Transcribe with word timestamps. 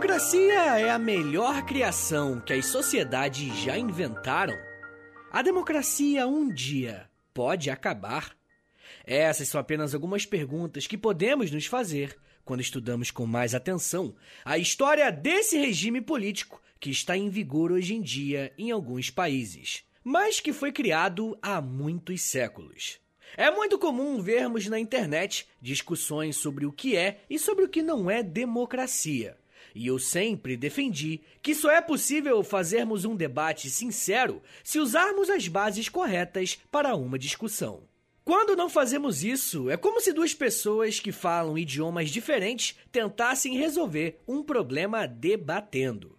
democracia 0.00 0.78
é 0.78 0.88
a 0.88 0.98
melhor 0.98 1.62
criação 1.66 2.40
que 2.40 2.54
as 2.54 2.64
sociedades 2.64 3.54
já 3.58 3.76
inventaram? 3.76 4.56
A 5.30 5.42
democracia 5.42 6.26
um 6.26 6.48
dia 6.48 7.06
pode 7.34 7.68
acabar? 7.68 8.34
Essas 9.04 9.48
são 9.48 9.60
apenas 9.60 9.94
algumas 9.94 10.24
perguntas 10.24 10.86
que 10.86 10.96
podemos 10.96 11.50
nos 11.50 11.66
fazer 11.66 12.16
quando 12.46 12.62
estudamos 12.62 13.10
com 13.10 13.26
mais 13.26 13.54
atenção 13.54 14.16
a 14.42 14.56
história 14.56 15.12
desse 15.12 15.58
regime 15.58 16.00
político 16.00 16.62
que 16.80 16.88
está 16.88 17.14
em 17.14 17.28
vigor 17.28 17.70
hoje 17.70 17.94
em 17.94 18.00
dia 18.00 18.54
em 18.56 18.70
alguns 18.70 19.10
países, 19.10 19.84
mas 20.02 20.40
que 20.40 20.54
foi 20.54 20.72
criado 20.72 21.36
há 21.42 21.60
muitos 21.60 22.22
séculos. 22.22 22.98
É 23.36 23.50
muito 23.50 23.78
comum 23.78 24.22
vermos 24.22 24.66
na 24.66 24.80
internet 24.80 25.46
discussões 25.60 26.36
sobre 26.36 26.64
o 26.64 26.72
que 26.72 26.96
é 26.96 27.20
e 27.28 27.38
sobre 27.38 27.64
o 27.66 27.68
que 27.68 27.82
não 27.82 28.10
é 28.10 28.22
democracia. 28.22 29.36
E 29.74 29.86
eu 29.86 29.98
sempre 29.98 30.56
defendi 30.56 31.20
que 31.42 31.54
só 31.54 31.70
é 31.70 31.80
possível 31.80 32.42
fazermos 32.42 33.04
um 33.04 33.14
debate 33.14 33.70
sincero 33.70 34.42
se 34.64 34.78
usarmos 34.78 35.30
as 35.30 35.46
bases 35.48 35.88
corretas 35.88 36.58
para 36.70 36.94
uma 36.94 37.18
discussão. 37.18 37.82
Quando 38.24 38.54
não 38.54 38.68
fazemos 38.68 39.24
isso, 39.24 39.70
é 39.70 39.76
como 39.76 40.00
se 40.00 40.12
duas 40.12 40.34
pessoas 40.34 41.00
que 41.00 41.10
falam 41.10 41.58
idiomas 41.58 42.10
diferentes 42.10 42.76
tentassem 42.92 43.56
resolver 43.56 44.20
um 44.28 44.42
problema 44.42 45.06
debatendo. 45.06 46.16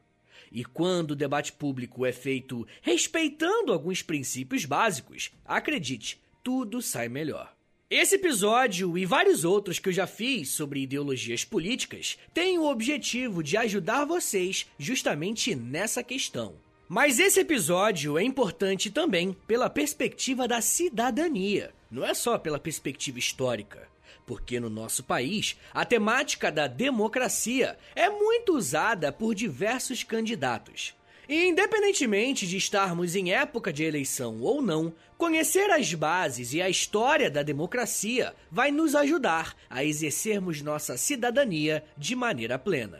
E 0.51 0.65
quando 0.65 1.11
o 1.11 1.15
debate 1.15 1.53
público 1.53 2.05
é 2.05 2.11
feito 2.11 2.67
respeitando 2.81 3.71
alguns 3.71 4.01
princípios 4.01 4.65
básicos, 4.65 5.31
acredite, 5.45 6.21
tudo 6.43 6.81
sai 6.81 7.07
melhor. 7.07 7.55
Esse 7.93 8.15
episódio 8.15 8.97
e 8.97 9.05
vários 9.05 9.43
outros 9.43 9.77
que 9.77 9.89
eu 9.89 9.91
já 9.91 10.07
fiz 10.07 10.47
sobre 10.51 10.79
ideologias 10.79 11.43
políticas 11.43 12.17
têm 12.33 12.57
o 12.57 12.63
objetivo 12.63 13.43
de 13.43 13.57
ajudar 13.57 14.05
vocês 14.05 14.65
justamente 14.79 15.53
nessa 15.53 16.01
questão. 16.01 16.53
Mas 16.87 17.19
esse 17.19 17.41
episódio 17.41 18.17
é 18.17 18.23
importante 18.23 18.89
também 18.89 19.35
pela 19.45 19.69
perspectiva 19.69 20.47
da 20.47 20.61
cidadania, 20.61 21.73
não 21.91 22.05
é 22.05 22.13
só 22.13 22.37
pela 22.37 22.57
perspectiva 22.57 23.19
histórica. 23.19 23.89
Porque 24.25 24.57
no 24.57 24.69
nosso 24.69 25.03
país, 25.03 25.57
a 25.73 25.83
temática 25.83 26.49
da 26.49 26.67
democracia 26.67 27.77
é 27.93 28.09
muito 28.09 28.55
usada 28.55 29.11
por 29.11 29.35
diversos 29.35 30.01
candidatos. 30.01 30.93
E 31.31 31.47
independentemente 31.47 32.45
de 32.45 32.57
estarmos 32.57 33.15
em 33.15 33.31
época 33.31 33.71
de 33.71 33.85
eleição 33.85 34.41
ou 34.41 34.61
não, 34.61 34.93
conhecer 35.17 35.71
as 35.71 35.93
bases 35.93 36.51
e 36.51 36.61
a 36.61 36.69
história 36.69 37.31
da 37.31 37.41
democracia 37.41 38.35
vai 38.51 38.69
nos 38.69 38.95
ajudar 38.95 39.55
a 39.69 39.81
exercermos 39.81 40.61
nossa 40.61 40.97
cidadania 40.97 41.85
de 41.97 42.17
maneira 42.17 42.59
plena. 42.59 42.99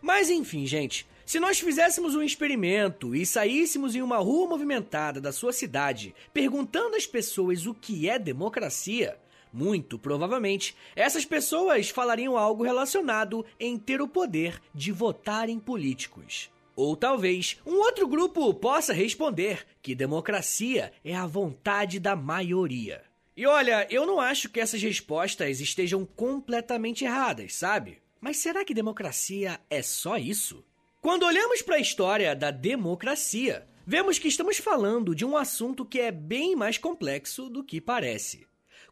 Mas 0.00 0.30
enfim, 0.30 0.64
gente, 0.64 1.06
se 1.26 1.38
nós 1.38 1.60
fizéssemos 1.60 2.14
um 2.14 2.22
experimento 2.22 3.14
e 3.14 3.26
saíssemos 3.26 3.94
em 3.94 4.00
uma 4.00 4.16
rua 4.16 4.48
movimentada 4.48 5.20
da 5.20 5.30
sua 5.30 5.52
cidade 5.52 6.14
perguntando 6.32 6.96
às 6.96 7.06
pessoas 7.06 7.66
o 7.66 7.74
que 7.74 8.08
é 8.08 8.18
democracia, 8.18 9.18
muito 9.52 9.98
provavelmente 9.98 10.74
essas 10.96 11.26
pessoas 11.26 11.90
falariam 11.90 12.38
algo 12.38 12.64
relacionado 12.64 13.44
em 13.60 13.76
ter 13.76 14.00
o 14.00 14.08
poder 14.08 14.62
de 14.74 14.90
votar 14.90 15.50
em 15.50 15.58
políticos. 15.58 16.55
Ou 16.76 16.94
talvez 16.94 17.56
um 17.64 17.76
outro 17.76 18.06
grupo 18.06 18.52
possa 18.52 18.92
responder 18.92 19.66
que 19.80 19.94
democracia 19.94 20.92
é 21.02 21.16
a 21.16 21.26
vontade 21.26 21.98
da 21.98 22.14
maioria. 22.14 23.02
E 23.34 23.46
olha, 23.46 23.86
eu 23.90 24.04
não 24.04 24.20
acho 24.20 24.50
que 24.50 24.60
essas 24.60 24.82
respostas 24.82 25.58
estejam 25.60 26.04
completamente 26.04 27.04
erradas, 27.04 27.54
sabe? 27.54 28.02
Mas 28.20 28.36
será 28.36 28.62
que 28.62 28.74
democracia 28.74 29.58
é 29.70 29.80
só 29.80 30.18
isso? 30.18 30.62
Quando 31.00 31.24
olhamos 31.24 31.62
para 31.62 31.76
a 31.76 31.80
história 31.80 32.36
da 32.36 32.50
democracia, 32.50 33.66
vemos 33.86 34.18
que 34.18 34.28
estamos 34.28 34.58
falando 34.58 35.14
de 35.14 35.24
um 35.24 35.36
assunto 35.36 35.84
que 35.84 36.00
é 36.00 36.10
bem 36.10 36.54
mais 36.54 36.76
complexo 36.76 37.48
do 37.48 37.64
que 37.64 37.80
parece. 37.80 38.46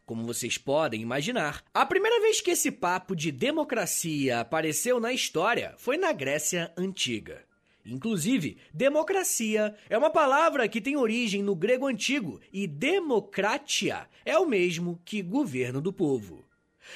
Como 0.05 0.25
vocês 0.25 0.57
podem 0.57 1.01
imaginar, 1.01 1.63
a 1.73 1.85
primeira 1.85 2.21
vez 2.21 2.41
que 2.41 2.51
esse 2.51 2.71
papo 2.71 3.15
de 3.15 3.31
democracia 3.31 4.39
apareceu 4.39 4.99
na 4.99 5.11
história 5.11 5.73
foi 5.77 5.97
na 5.97 6.11
Grécia 6.11 6.71
Antiga. 6.77 7.43
Inclusive, 7.85 8.57
democracia 8.73 9.75
é 9.87 9.97
uma 9.97 10.09
palavra 10.09 10.67
que 10.67 10.81
tem 10.81 10.97
origem 10.97 11.43
no 11.43 11.55
grego 11.55 11.85
antigo 11.85 12.41
e 12.51 12.65
democratia 12.65 14.07
é 14.25 14.37
o 14.39 14.47
mesmo 14.47 14.99
que 15.05 15.21
governo 15.21 15.79
do 15.79 15.93
povo. 15.93 16.43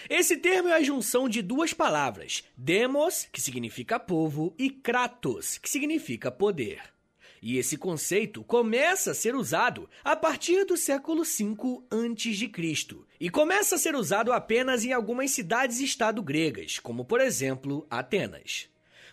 Esse 0.09 0.37
termo 0.37 0.69
é 0.69 0.73
a 0.73 0.83
junção 0.83 1.27
de 1.27 1.41
duas 1.41 1.73
palavras, 1.73 2.43
demos, 2.55 3.27
que 3.31 3.41
significa 3.41 3.99
povo, 3.99 4.53
e 4.57 4.69
kratos, 4.69 5.57
que 5.57 5.69
significa 5.69 6.31
poder. 6.31 6.81
E 7.41 7.57
esse 7.57 7.77
conceito 7.77 8.43
começa 8.43 9.11
a 9.11 9.15
ser 9.15 9.35
usado 9.35 9.89
a 10.03 10.15
partir 10.15 10.65
do 10.65 10.75
século 10.75 11.23
V 11.23 11.55
a.C. 11.89 12.97
e 13.19 13.29
começa 13.29 13.75
a 13.75 13.77
ser 13.77 13.95
usado 13.95 14.33
apenas 14.33 14.83
em 14.83 14.91
algumas 14.91 15.31
cidades-estado 15.31 16.21
gregas, 16.21 16.79
como 16.79 17.05
por 17.05 17.21
exemplo 17.21 17.87
Atenas. 17.89 18.68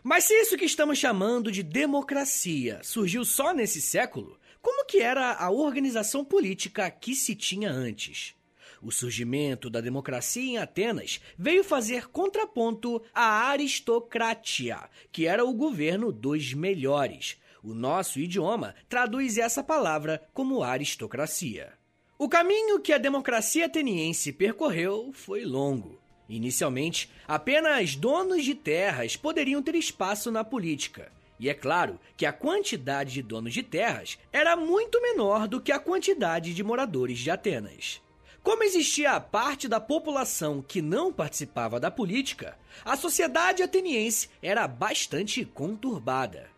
Mas 0.09 0.23
se 0.23 0.35
isso 0.35 0.57
que 0.57 0.65
estamos 0.65 0.99
chamando 0.99 1.51
de 1.51 1.65
democracia 1.65 2.79
surgiu 2.85 3.25
só 3.25 3.53
nesse 3.53 3.83
século, 3.83 4.39
como 4.63 4.87
que 4.87 4.99
era 4.99 5.33
a 5.35 5.51
organização 5.51 6.25
política 6.25 6.89
que 6.89 7.13
se 7.13 7.35
tinha 7.35 7.73
antes? 7.73 8.33
O 8.81 8.93
surgimento 8.93 9.69
da 9.69 9.81
democracia 9.81 10.45
em 10.45 10.59
Atenas 10.59 11.21
veio 11.37 11.65
fazer 11.65 12.07
contraponto 12.07 13.03
à 13.13 13.49
aristocratia, 13.49 14.79
que 15.11 15.27
era 15.27 15.45
o 15.45 15.53
governo 15.53 16.13
dos 16.13 16.55
melhores. 16.55 17.37
O 17.61 17.75
nosso 17.75 18.21
idioma 18.21 18.77
traduz 18.89 19.37
essa 19.37 19.65
palavra 19.65 20.25
como 20.33 20.63
aristocracia. 20.63 21.73
O 22.17 22.29
caminho 22.29 22.79
que 22.79 22.93
a 22.93 22.99
democracia 22.99 23.67
ateniense 23.67 24.33
percorreu 24.33 25.11
foi 25.13 25.45
longo. 25.45 26.06
Inicialmente, 26.29 27.11
apenas 27.27 27.95
donos 27.95 28.45
de 28.45 28.55
terras 28.55 29.17
poderiam 29.17 29.63
ter 29.63 29.75
espaço 29.75 30.31
na 30.31 30.43
política. 30.43 31.13
E 31.39 31.49
é 31.49 31.55
claro 31.55 32.01
que 32.17 32.27
a 32.27 32.33
quantidade 32.33 33.13
de 33.13 33.23
donos 33.23 33.53
de 33.53 33.63
terras 33.63 34.19
era 34.33 34.57
muito 34.57 35.01
menor 35.03 35.47
do 35.47 35.61
que 35.61 35.71
a 35.71 35.79
quantidade 35.79 36.55
de 36.55 36.65
moradores 36.65 37.19
de 37.19 37.31
Atenas. 37.31 38.01
Como 38.43 38.63
existia 38.63 39.21
parte 39.21 39.69
da 39.69 39.81
população 39.81 40.63
que 40.63 40.81
não 40.81 41.13
participava 41.13 41.81
da 41.81 41.91
política, 41.91 42.57
a 42.85 42.97
sociedade 42.97 43.63
ateniense 43.63 44.31
era 44.41 44.67
bastante 44.69 45.45
conturbada. 45.45 46.49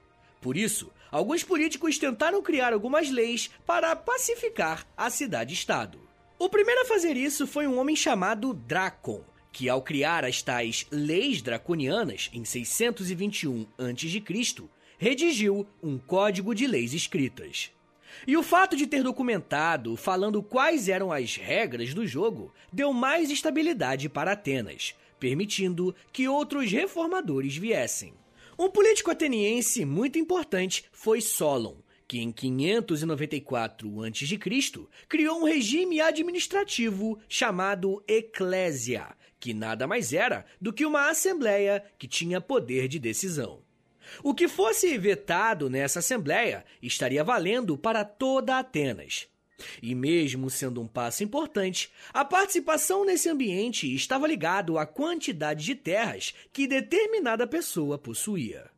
Por 0.40 0.56
isso, 0.56 0.92
alguns 1.10 1.42
políticos 1.42 1.98
tentaram 1.98 2.42
criar 2.42 2.72
algumas 2.72 3.10
leis 3.10 3.50
para 3.66 3.96
pacificar 3.96 4.86
a 4.96 5.10
cidade-estado. 5.10 5.98
O 6.38 6.48
primeiro 6.48 6.82
a 6.82 6.84
fazer 6.84 7.16
isso 7.16 7.46
foi 7.46 7.66
um 7.66 7.78
homem 7.78 7.96
chamado 7.96 8.52
Dracon, 8.52 9.24
que 9.58 9.68
ao 9.68 9.82
criar 9.82 10.24
as 10.24 10.40
tais 10.40 10.86
leis 10.88 11.42
draconianas 11.42 12.30
em 12.32 12.44
621 12.44 13.66
a.C., 13.76 14.64
redigiu 14.96 15.66
um 15.82 15.98
código 15.98 16.54
de 16.54 16.64
leis 16.64 16.94
escritas. 16.94 17.72
E 18.24 18.36
o 18.36 18.42
fato 18.44 18.76
de 18.76 18.86
ter 18.86 19.02
documentado 19.02 19.96
falando 19.96 20.44
quais 20.44 20.88
eram 20.88 21.10
as 21.10 21.34
regras 21.34 21.92
do 21.92 22.06
jogo 22.06 22.54
deu 22.72 22.92
mais 22.92 23.32
estabilidade 23.32 24.08
para 24.08 24.30
Atenas, 24.30 24.94
permitindo 25.18 25.92
que 26.12 26.28
outros 26.28 26.70
reformadores 26.70 27.56
viessem. 27.56 28.14
Um 28.56 28.70
político 28.70 29.10
ateniense 29.10 29.84
muito 29.84 30.20
importante 30.20 30.84
foi 30.92 31.20
Solon, 31.20 31.74
que 32.06 32.20
em 32.20 32.30
594 32.30 34.04
a.C. 34.04 34.38
criou 35.08 35.40
um 35.40 35.44
regime 35.44 36.00
administrativo 36.00 37.18
chamado 37.28 38.00
Eclésia, 38.06 39.18
que 39.40 39.54
nada 39.54 39.86
mais 39.86 40.12
era 40.12 40.44
do 40.60 40.72
que 40.72 40.84
uma 40.84 41.08
assembleia 41.08 41.84
que 41.98 42.08
tinha 42.08 42.40
poder 42.40 42.88
de 42.88 42.98
decisão. 42.98 43.62
O 44.22 44.34
que 44.34 44.48
fosse 44.48 44.96
vetado 44.96 45.68
nessa 45.68 45.98
assembleia 45.98 46.64
estaria 46.82 47.22
valendo 47.22 47.76
para 47.76 48.04
toda 48.04 48.58
Atenas. 48.58 49.28
E 49.82 49.94
mesmo 49.94 50.48
sendo 50.48 50.80
um 50.80 50.86
passo 50.86 51.24
importante, 51.24 51.90
a 52.12 52.24
participação 52.24 53.04
nesse 53.04 53.28
ambiente 53.28 53.92
estava 53.92 54.26
ligado 54.26 54.78
à 54.78 54.86
quantidade 54.86 55.64
de 55.64 55.74
terras 55.74 56.32
que 56.52 56.66
determinada 56.66 57.46
pessoa 57.46 57.98
possuía. 57.98 58.70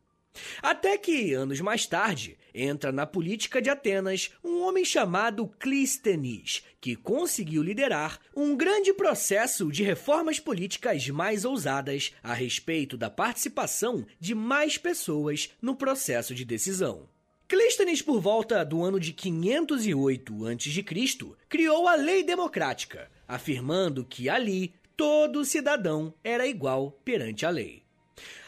Até 0.61 0.97
que, 0.97 1.33
anos 1.33 1.59
mais 1.59 1.85
tarde, 1.85 2.37
entra 2.53 2.91
na 2.91 3.05
política 3.05 3.61
de 3.61 3.69
Atenas 3.69 4.31
um 4.43 4.61
homem 4.61 4.85
chamado 4.85 5.47
Clístenes, 5.59 6.63
que 6.79 6.95
conseguiu 6.95 7.63
liderar 7.63 8.19
um 8.35 8.55
grande 8.55 8.93
processo 8.93 9.71
de 9.71 9.83
reformas 9.83 10.39
políticas 10.39 11.07
mais 11.09 11.45
ousadas 11.45 12.13
a 12.23 12.33
respeito 12.33 12.97
da 12.97 13.09
participação 13.09 14.05
de 14.19 14.33
mais 14.35 14.77
pessoas 14.77 15.49
no 15.61 15.75
processo 15.75 16.33
de 16.33 16.45
decisão. 16.45 17.09
Clístenes, 17.47 18.01
por 18.01 18.21
volta 18.21 18.63
do 18.63 18.81
ano 18.81 18.97
de 18.97 19.11
508 19.11 20.45
a.C., 20.47 20.85
criou 21.49 21.85
a 21.85 21.95
Lei 21.95 22.23
Democrática, 22.23 23.11
afirmando 23.27 24.05
que 24.05 24.29
ali 24.29 24.73
todo 24.95 25.43
cidadão 25.43 26.13
era 26.23 26.47
igual 26.47 26.91
perante 27.03 27.45
a 27.45 27.49
lei. 27.49 27.80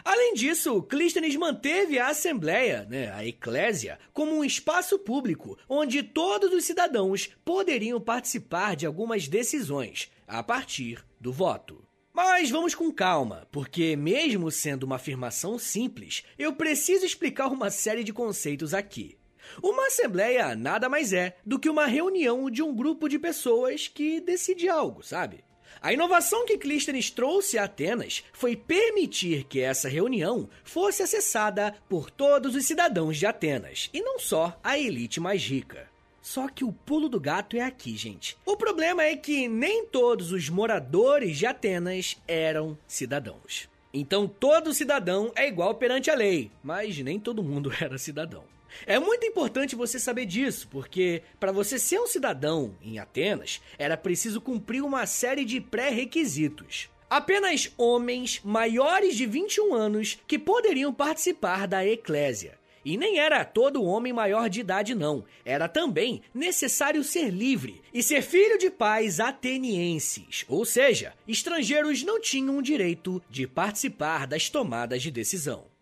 Além 0.03 0.33
disso, 0.33 0.81
Clístenes 0.83 1.35
manteve 1.35 1.97
a 1.97 2.09
Assembleia, 2.09 2.85
né, 2.89 3.11
a 3.13 3.25
Eclésia, 3.25 3.97
como 4.11 4.35
um 4.35 4.43
espaço 4.43 4.99
público 4.99 5.57
onde 5.69 6.03
todos 6.03 6.51
os 6.51 6.65
cidadãos 6.65 7.29
poderiam 7.45 8.01
participar 8.01 8.75
de 8.75 8.85
algumas 8.85 9.27
decisões 9.27 10.11
a 10.27 10.43
partir 10.43 11.03
do 11.21 11.31
voto. 11.31 11.85
Mas 12.13 12.51
vamos 12.51 12.75
com 12.75 12.91
calma, 12.91 13.47
porque, 13.51 13.95
mesmo 13.95 14.51
sendo 14.51 14.83
uma 14.83 14.97
afirmação 14.97 15.57
simples, 15.57 16.23
eu 16.37 16.53
preciso 16.53 17.05
explicar 17.05 17.47
uma 17.47 17.71
série 17.71 18.03
de 18.03 18.13
conceitos 18.13 18.73
aqui. 18.73 19.17
Uma 19.63 19.87
assembleia 19.87 20.55
nada 20.55 20.89
mais 20.89 21.13
é 21.13 21.35
do 21.45 21.57
que 21.57 21.69
uma 21.69 21.85
reunião 21.85 22.49
de 22.49 22.61
um 22.61 22.75
grupo 22.75 23.07
de 23.07 23.17
pessoas 23.17 23.87
que 23.87 24.19
decide 24.19 24.69
algo, 24.69 25.01
sabe? 25.01 25.43
A 25.81 25.91
inovação 25.93 26.45
que 26.45 26.57
Clístenes 26.57 27.09
trouxe 27.09 27.57
a 27.57 27.65
Atenas 27.65 28.23
foi 28.33 28.55
permitir 28.55 29.43
que 29.45 29.59
essa 29.59 29.89
reunião 29.89 30.49
fosse 30.63 31.03
acessada 31.03 31.75
por 31.89 32.09
todos 32.09 32.55
os 32.55 32.65
cidadãos 32.65 33.17
de 33.17 33.25
Atenas, 33.25 33.89
e 33.93 34.01
não 34.01 34.19
só 34.19 34.59
a 34.63 34.77
elite 34.77 35.19
mais 35.19 35.43
rica. 35.43 35.91
Só 36.21 36.47
que 36.47 36.63
o 36.63 36.71
pulo 36.71 37.09
do 37.09 37.19
gato 37.19 37.57
é 37.57 37.61
aqui, 37.61 37.97
gente. 37.97 38.37
O 38.45 38.55
problema 38.55 39.03
é 39.03 39.15
que 39.17 39.47
nem 39.49 39.85
todos 39.85 40.31
os 40.31 40.47
moradores 40.47 41.37
de 41.37 41.45
Atenas 41.45 42.17
eram 42.25 42.77
cidadãos. 42.87 43.67
Então 43.93 44.27
todo 44.27 44.73
cidadão 44.73 45.31
é 45.35 45.47
igual 45.47 45.75
perante 45.75 46.09
a 46.09 46.15
lei, 46.15 46.49
mas 46.63 46.97
nem 46.99 47.19
todo 47.19 47.43
mundo 47.43 47.71
era 47.79 47.97
cidadão. 47.97 48.52
É 48.85 48.99
muito 48.99 49.25
importante 49.25 49.75
você 49.75 49.99
saber 49.99 50.25
disso, 50.25 50.67
porque 50.69 51.23
para 51.39 51.51
você 51.51 51.79
ser 51.79 51.99
um 51.99 52.07
cidadão 52.07 52.75
em 52.81 52.99
Atenas, 52.99 53.61
era 53.77 53.97
preciso 53.97 54.41
cumprir 54.41 54.83
uma 54.83 55.05
série 55.05 55.45
de 55.45 55.61
pré-requisitos. 55.61 56.89
Apenas 57.09 57.71
homens 57.77 58.41
maiores 58.43 59.15
de 59.15 59.25
21 59.25 59.73
anos 59.73 60.17
que 60.27 60.39
poderiam 60.39 60.93
participar 60.93 61.67
da 61.67 61.85
eclésia. 61.85 62.57
E 62.85 62.97
nem 62.97 63.17
era 63.17 63.45
todo 63.45 63.83
homem 63.83 64.11
maior 64.11 64.49
de 64.49 64.59
idade, 64.59 64.93
não. 64.93 65.23
Era 65.45 65.69
também 65.69 66.21
necessário 66.33 67.03
ser 67.03 67.29
livre 67.29 67.81
e 67.93 68.03
ser 68.03 68.21
filho 68.21 68.57
de 68.57 68.69
pais 68.69 69.19
atenienses. 69.19 70.43
Ou 70.49 70.65
seja, 70.65 71.13
estrangeiros 71.27 72.03
não 72.03 72.19
tinham 72.19 72.57
o 72.57 72.61
direito 72.61 73.21
de 73.29 73.47
participar 73.47 74.27
das 74.27 74.49
tomadas 74.49 75.01
de 75.01 75.11
decisão. 75.11 75.72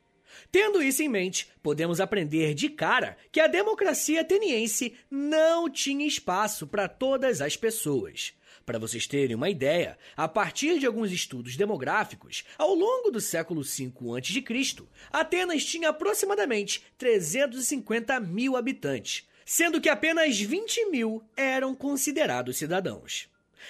Tendo 0.51 0.81
isso 0.81 1.01
em 1.03 1.09
mente, 1.09 1.47
podemos 1.61 1.99
aprender 1.99 2.53
de 2.53 2.69
cara 2.69 3.17
que 3.31 3.39
a 3.39 3.47
democracia 3.47 4.21
ateniense 4.21 4.93
não 5.09 5.69
tinha 5.69 6.05
espaço 6.05 6.67
para 6.67 6.87
todas 6.87 7.41
as 7.41 7.55
pessoas. 7.55 8.33
Para 8.65 8.79
vocês 8.79 9.07
terem 9.07 9.35
uma 9.35 9.49
ideia, 9.49 9.97
a 10.15 10.27
partir 10.27 10.79
de 10.79 10.85
alguns 10.85 11.11
estudos 11.11 11.57
demográficos, 11.57 12.43
ao 12.57 12.75
longo 12.75 13.09
do 13.09 13.19
século 13.19 13.63
V 13.63 13.91
a.C., 14.17 14.83
Atenas 15.11 15.65
tinha 15.65 15.89
aproximadamente 15.89 16.83
350 16.97 18.19
mil 18.19 18.55
habitantes, 18.55 19.27
sendo 19.45 19.81
que 19.81 19.89
apenas 19.89 20.39
20 20.39 20.89
mil 20.89 21.23
eram 21.35 21.73
considerados 21.73 22.57
cidadãos. 22.57 23.27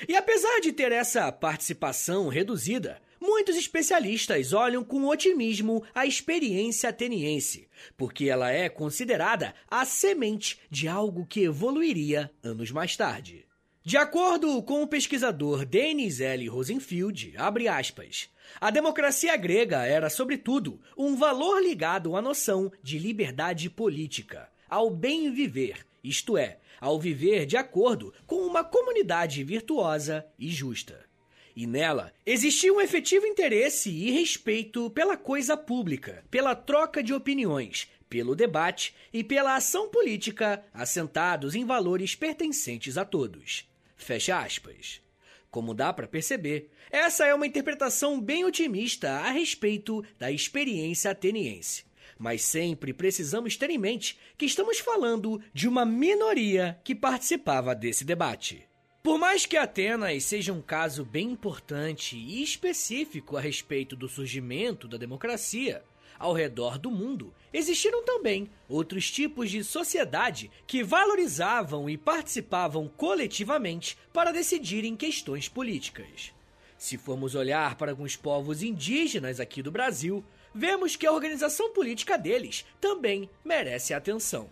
E 0.07 0.15
apesar 0.15 0.59
de 0.59 0.71
ter 0.71 0.91
essa 0.91 1.31
participação 1.31 2.27
reduzida, 2.27 3.01
muitos 3.21 3.55
especialistas 3.55 4.51
olham 4.51 4.83
com 4.83 5.07
otimismo 5.07 5.83
a 5.93 6.07
experiência 6.07 6.89
ateniense, 6.89 7.69
porque 7.95 8.25
ela 8.25 8.51
é 8.51 8.67
considerada 8.67 9.53
a 9.69 9.85
semente 9.85 10.59
de 10.71 10.87
algo 10.87 11.25
que 11.25 11.43
evoluiria 11.43 12.31
anos 12.43 12.71
mais 12.71 12.97
tarde. 12.97 13.45
De 13.83 13.97
acordo 13.97 14.61
com 14.63 14.83
o 14.83 14.87
pesquisador 14.87 15.65
Denis 15.65 16.19
L. 16.19 16.47
Rosenfield, 16.47 17.35
aspas, 17.69 18.29
a 18.59 18.69
democracia 18.69 19.35
grega 19.37 19.85
era, 19.85 20.09
sobretudo, 20.09 20.79
um 20.97 21.15
valor 21.15 21.61
ligado 21.61 22.15
à 22.15 22.21
noção 22.21 22.71
de 22.83 22.99
liberdade 22.99 23.69
política, 23.69 24.49
ao 24.69 24.89
bem 24.89 25.31
viver, 25.31 25.85
isto 26.03 26.37
é, 26.37 26.59
ao 26.79 26.99
viver 26.99 27.45
de 27.45 27.57
acordo 27.57 28.13
com 28.27 28.45
uma 28.45 28.63
comunidade 28.63 29.43
virtuosa 29.43 30.25
e 30.37 30.49
justa. 30.49 31.10
E 31.55 31.67
nela 31.67 32.13
existia 32.25 32.73
um 32.73 32.79
efetivo 32.79 33.25
interesse 33.25 33.89
e 33.89 34.11
respeito 34.11 34.89
pela 34.91 35.17
coisa 35.17 35.57
pública, 35.57 36.23
pela 36.31 36.55
troca 36.55 37.03
de 37.03 37.13
opiniões, 37.13 37.89
pelo 38.09 38.35
debate 38.35 38.93
e 39.13 39.23
pela 39.23 39.55
ação 39.55 39.89
política 39.89 40.63
assentados 40.73 41.55
em 41.55 41.65
valores 41.65 42.15
pertencentes 42.15 42.97
a 42.97 43.05
todos. 43.05 43.69
Fecha 43.95 44.39
aspas. 44.39 45.01
Como 45.49 45.73
dá 45.73 45.91
para 45.91 46.07
perceber, 46.07 46.69
essa 46.89 47.25
é 47.25 47.33
uma 47.33 47.45
interpretação 47.45 48.19
bem 48.21 48.45
otimista 48.45 49.09
a 49.11 49.31
respeito 49.31 50.03
da 50.17 50.31
experiência 50.31 51.11
ateniense. 51.11 51.83
Mas 52.17 52.41
sempre 52.41 52.93
precisamos 52.93 53.57
ter 53.57 53.69
em 53.69 53.77
mente 53.77 54.17
que 54.37 54.45
estamos 54.45 54.79
falando 54.79 55.41
de 55.53 55.67
uma 55.67 55.85
minoria 55.85 56.79
que 56.83 56.95
participava 56.95 57.75
desse 57.75 58.05
debate. 58.05 58.65
Por 59.03 59.17
mais 59.17 59.47
que 59.47 59.57
Atenas 59.57 60.23
seja 60.25 60.53
um 60.53 60.61
caso 60.61 61.03
bem 61.03 61.31
importante 61.31 62.15
e 62.15 62.43
específico 62.43 63.35
a 63.35 63.41
respeito 63.41 63.95
do 63.95 64.07
surgimento 64.07 64.87
da 64.87 64.95
democracia, 64.95 65.83
ao 66.19 66.33
redor 66.33 66.77
do 66.77 66.91
mundo, 66.91 67.33
existiram 67.51 68.05
também 68.05 68.47
outros 68.69 69.09
tipos 69.09 69.49
de 69.49 69.63
sociedade 69.63 70.51
que 70.67 70.83
valorizavam 70.83 71.89
e 71.89 71.97
participavam 71.97 72.87
coletivamente 72.87 73.97
para 74.13 74.31
decidirem 74.31 74.95
questões 74.95 75.49
políticas. 75.49 76.31
Se 76.77 76.95
formos 76.95 77.33
olhar 77.33 77.77
para 77.77 77.89
alguns 77.89 78.15
povos 78.15 78.61
indígenas 78.61 79.39
aqui 79.39 79.63
do 79.63 79.71
Brasil, 79.71 80.23
vemos 80.53 80.95
que 80.95 81.07
a 81.07 81.11
organização 81.11 81.73
política 81.73 82.19
deles 82.19 82.63
também 82.79 83.27
merece 83.43 83.95
atenção. 83.95 84.47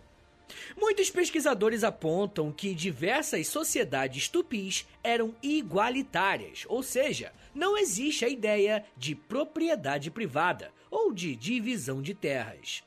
Muitos 0.76 1.10
pesquisadores 1.10 1.84
apontam 1.84 2.52
que 2.52 2.74
diversas 2.74 3.48
sociedades 3.48 4.28
tupis 4.28 4.86
eram 5.02 5.34
igualitárias, 5.42 6.64
ou 6.68 6.82
seja, 6.82 7.32
não 7.54 7.76
existe 7.76 8.24
a 8.24 8.28
ideia 8.28 8.84
de 8.96 9.14
propriedade 9.14 10.10
privada 10.10 10.72
ou 10.90 11.12
de 11.12 11.34
divisão 11.34 12.00
de 12.00 12.14
terras. 12.14 12.82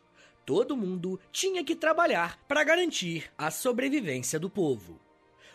Todo 0.46 0.76
mundo 0.76 1.20
tinha 1.32 1.64
que 1.64 1.76
trabalhar 1.76 2.38
para 2.48 2.64
garantir 2.64 3.32
a 3.38 3.50
sobrevivência 3.50 4.40
do 4.40 4.50
povo. 4.50 5.00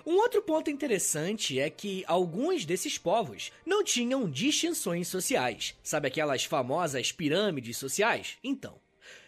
Um 0.06 0.16
outro 0.16 0.40
ponto 0.40 0.70
interessante 0.70 1.60
é 1.60 1.68
que 1.68 2.02
alguns 2.06 2.64
desses 2.64 2.96
povos 2.96 3.52
não 3.66 3.84
tinham 3.84 4.26
distinções 4.30 5.06
sociais. 5.06 5.76
Sabe 5.82 6.08
aquelas 6.08 6.44
famosas 6.44 7.12
pirâmides 7.12 7.76
sociais? 7.76 8.38
Então, 8.42 8.80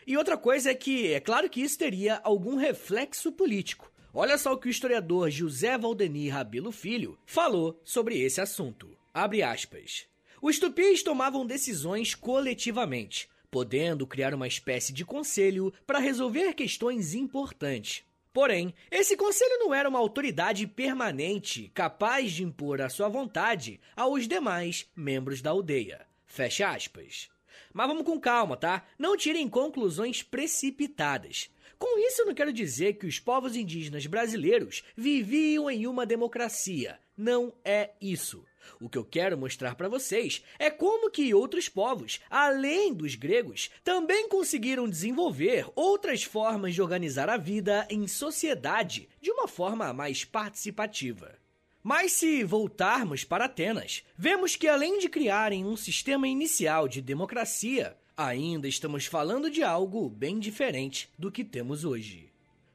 e 0.07 0.17
outra 0.17 0.37
coisa 0.37 0.71
é 0.71 0.75
que 0.75 1.13
é 1.13 1.21
claro 1.21 1.49
que 1.49 1.61
isso 1.61 1.79
teria 1.79 2.21
algum 2.25 2.57
reflexo 2.57 3.33
político. 3.33 3.91
Olha 4.13 4.37
só 4.37 4.53
o 4.53 4.59
que 4.59 4.67
o 4.67 4.71
historiador 4.71 5.31
José 5.31 5.79
Valdemir 5.79 6.33
Rabelo 6.33 6.73
Filho 6.73 7.19
falou 7.25 7.81
sobre 7.85 8.19
esse 8.21 8.41
assunto. 8.41 8.97
Abre 9.15 9.43
aspas. 9.43 10.07
Os 10.43 10.59
tupis 10.59 11.03
tomavam 11.03 11.47
decisões 11.47 12.15
coletivamente, 12.15 13.29
podendo 13.51 14.07
criar 14.07 14.35
uma 14.35 14.49
espécie 14.49 14.93
de 14.93 15.05
conselho 15.05 15.73
para 15.87 15.99
resolver 15.99 16.55
questões 16.55 17.15
importantes. 17.15 18.03
Porém, 18.33 18.73
esse 18.91 19.17
conselho 19.17 19.59
não 19.59 19.75
era 19.75 19.89
uma 19.89 19.99
autoridade 19.99 20.67
permanente 20.67 21.71
capaz 21.75 22.33
de 22.33 22.45
impor 22.45 22.81
a 22.81 22.89
sua 22.89 23.09
vontade 23.09 23.81
aos 23.97 24.27
demais 24.27 24.89
membros 24.95 25.43
da 25.43 25.51
aldeia. 25.51 26.07
Fecha 26.27 26.71
aspas. 26.71 27.29
Mas 27.73 27.87
vamos 27.87 28.05
com 28.05 28.19
calma, 28.19 28.57
tá? 28.57 28.85
Não 28.99 29.17
tirem 29.17 29.49
conclusões 29.49 30.23
precipitadas. 30.23 31.51
Com 31.79 31.99
isso, 31.99 32.23
eu 32.23 32.27
não 32.27 32.35
quero 32.35 32.53
dizer 32.53 32.95
que 32.95 33.07
os 33.07 33.19
povos 33.19 33.57
indígenas 33.57 34.05
brasileiros 34.07 34.85
viviam 34.95 35.71
em 35.71 35.87
uma 35.87 36.05
democracia. 36.05 36.99
Não 37.17 37.55
é 37.65 37.93
isso. 38.01 38.45
O 38.81 38.89
que 38.89 38.99
eu 38.99 39.05
quero 39.05 39.39
mostrar 39.39 39.75
para 39.75 39.89
vocês 39.89 40.45
é 40.59 40.71
como 40.71 41.11
que 41.11 41.35
outros 41.35 41.69
povos, 41.69 42.21
além 42.29 42.93
dos 42.93 43.15
gregos, 43.15 43.71
também 43.83 44.29
conseguiram 44.29 44.89
desenvolver 44.89 45.67
outras 45.75 46.23
formas 46.23 46.75
de 46.75 46.83
organizar 46.83 47.29
a 47.29 47.37
vida 47.37 47.87
em 47.91 48.07
sociedade 48.07 49.09
de 49.21 49.31
uma 49.31 49.49
forma 49.49 49.93
mais 49.93 50.25
participativa. 50.25 51.39
Mas 51.83 52.13
se 52.13 52.45
voltarmos 52.45 53.25
para 53.25 53.47
Atenas, 53.47 54.03
vemos 54.17 54.55
que 54.55 54.69
além 54.69 54.99
de 54.99 55.09
criarem 55.09 55.65
um 55.65 55.77
sistema 55.77 56.29
inicial 56.29 56.87
de 56.87 57.01
democracia, 57.01 57.97
ainda 58.15 58.69
estamos 58.69 59.07
falando 59.07 59.51
de 59.51 59.63
algo 59.63 60.11
bem 60.11 60.39
diferente 60.39 61.09
do 61.19 61.33
que 61.33 61.43
temos 61.43 61.83
hoje. 61.83 62.31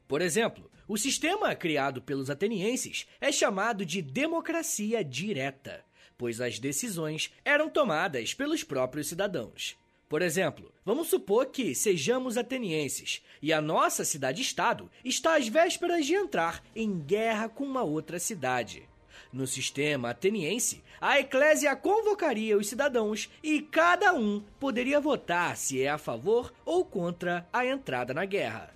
Por 0.07 0.21
exemplo, 0.21 0.71
o 0.87 0.97
sistema 0.97 1.53
criado 1.53 2.01
pelos 2.01 2.31
atenienses 2.31 3.05
é 3.21 3.31
chamado 3.31 3.85
de 3.85 4.01
democracia 4.01 5.03
direta, 5.03 5.85
pois 6.17 6.41
as 6.41 6.57
decisões 6.57 7.31
eram 7.43 7.69
tomadas 7.69 8.33
pelos 8.33 8.63
próprios 8.63 9.07
cidadãos. 9.07 9.77
Por 10.09 10.23
exemplo, 10.23 10.73
vamos 10.83 11.09
supor 11.09 11.47
que 11.47 11.75
sejamos 11.75 12.37
atenienses 12.37 13.21
e 13.39 13.53
a 13.53 13.61
nossa 13.61 14.03
cidade-estado 14.03 14.89
está 15.03 15.35
às 15.35 15.47
vésperas 15.47 16.07
de 16.07 16.15
entrar 16.15 16.63
em 16.75 16.99
guerra 16.99 17.49
com 17.49 17.65
uma 17.65 17.83
outra 17.83 18.17
cidade. 18.17 18.87
No 19.31 19.45
sistema 19.45 20.09
ateniense, 20.09 20.83
a 20.99 21.19
eclésia 21.19 21.75
convocaria 21.75 22.57
os 22.57 22.67
cidadãos 22.67 23.29
e 23.43 23.61
cada 23.61 24.13
um 24.13 24.43
poderia 24.59 24.99
votar 24.99 25.57
se 25.57 25.81
é 25.81 25.89
a 25.89 25.97
favor 25.97 26.53
ou 26.65 26.85
contra 26.85 27.47
a 27.51 27.65
entrada 27.65 28.13
na 28.13 28.25
guerra. 28.25 28.73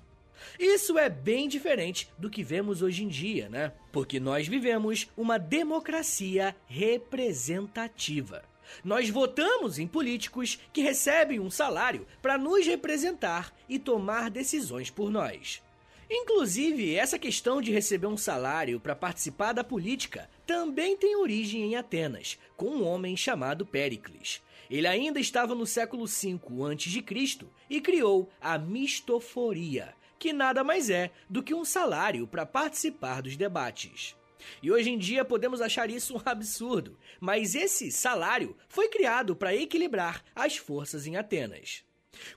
Isso 0.58 0.98
é 0.98 1.10
bem 1.10 1.48
diferente 1.48 2.10
do 2.18 2.30
que 2.30 2.44
vemos 2.44 2.82
hoje 2.82 3.04
em 3.04 3.08
dia, 3.08 3.50
né? 3.50 3.72
Porque 3.92 4.20
nós 4.20 4.48
vivemos 4.48 5.10
uma 5.16 5.38
democracia 5.38 6.56
representativa. 6.68 8.44
Nós 8.84 9.10
votamos 9.10 9.80
em 9.80 9.88
políticos 9.88 10.60
que 10.72 10.82
recebem 10.82 11.40
um 11.40 11.50
salário 11.50 12.06
para 12.22 12.38
nos 12.38 12.66
representar 12.66 13.54
e 13.68 13.80
tomar 13.80 14.30
decisões 14.30 14.90
por 14.90 15.10
nós. 15.10 15.62
Inclusive, 16.12 16.96
essa 16.96 17.20
questão 17.20 17.62
de 17.62 17.72
receber 17.72 18.08
um 18.08 18.18
salário 18.18 18.80
para 18.80 18.96
participar 18.96 19.54
da 19.54 19.64
política 19.64 20.28
também 20.46 20.98
tem 20.98 21.16
origem 21.16 21.62
em 21.62 21.76
Atenas, 21.76 22.40
com 22.58 22.66
um 22.68 22.84
homem 22.84 23.16
chamado 23.16 23.64
Péricles. 23.64 24.42
Ele 24.72 24.88
ainda 24.88 25.20
estava 25.20 25.54
no 25.54 25.68
século 25.68 26.08
V 26.08 26.40
a.C. 26.72 27.48
e 27.70 27.80
criou 27.80 28.28
a 28.42 28.58
mistoforia, 28.58 29.94
que 30.18 30.34
nada 30.34 30.64
mais 30.64 30.90
é 30.90 31.12
do 31.30 31.44
que 31.44 31.54
um 31.54 31.64
salário 31.64 32.26
para 32.26 32.46
participar 32.46 33.22
dos 33.22 33.38
debates. 33.38 34.16
E 34.64 34.72
hoje 34.72 34.90
em 34.90 34.98
dia 34.98 35.24
podemos 35.24 35.62
achar 35.62 35.92
isso 35.92 36.16
um 36.16 36.22
absurdo, 36.26 36.98
mas 37.20 37.54
esse 37.54 37.92
salário 37.92 38.58
foi 38.68 38.90
criado 38.90 39.36
para 39.36 39.56
equilibrar 39.56 40.24
as 40.34 40.58
forças 40.58 41.06
em 41.06 41.18
Atenas. 41.18 41.84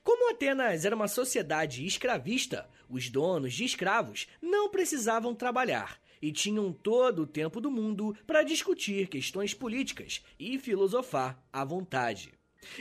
Como 0.02 0.30
Atenas 0.30 0.84
era 0.84 0.96
uma 0.96 1.08
sociedade 1.08 1.86
escravista, 1.86 2.68
os 2.88 3.08
donos 3.08 3.54
de 3.54 3.64
escravos 3.64 4.26
não 4.40 4.68
precisavam 4.68 5.34
trabalhar 5.34 6.00
e 6.20 6.30
tinham 6.30 6.72
todo 6.72 7.22
o 7.22 7.26
tempo 7.26 7.60
do 7.60 7.70
mundo 7.70 8.16
para 8.26 8.42
discutir 8.42 9.08
questões 9.08 9.52
políticas 9.52 10.24
e 10.38 10.58
filosofar 10.58 11.42
à 11.52 11.64
vontade. 11.64 12.32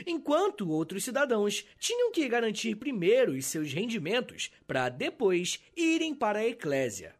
Enquanto 0.06 0.70
outros 0.70 1.02
cidadãos 1.02 1.66
tinham 1.78 2.12
que 2.12 2.28
garantir 2.28 2.76
primeiro 2.76 3.32
os 3.32 3.46
seus 3.46 3.72
rendimentos 3.72 4.52
para 4.66 4.88
depois 4.88 5.60
irem 5.76 6.14
para 6.14 6.38
a 6.38 6.46
eclésia. 6.46 7.16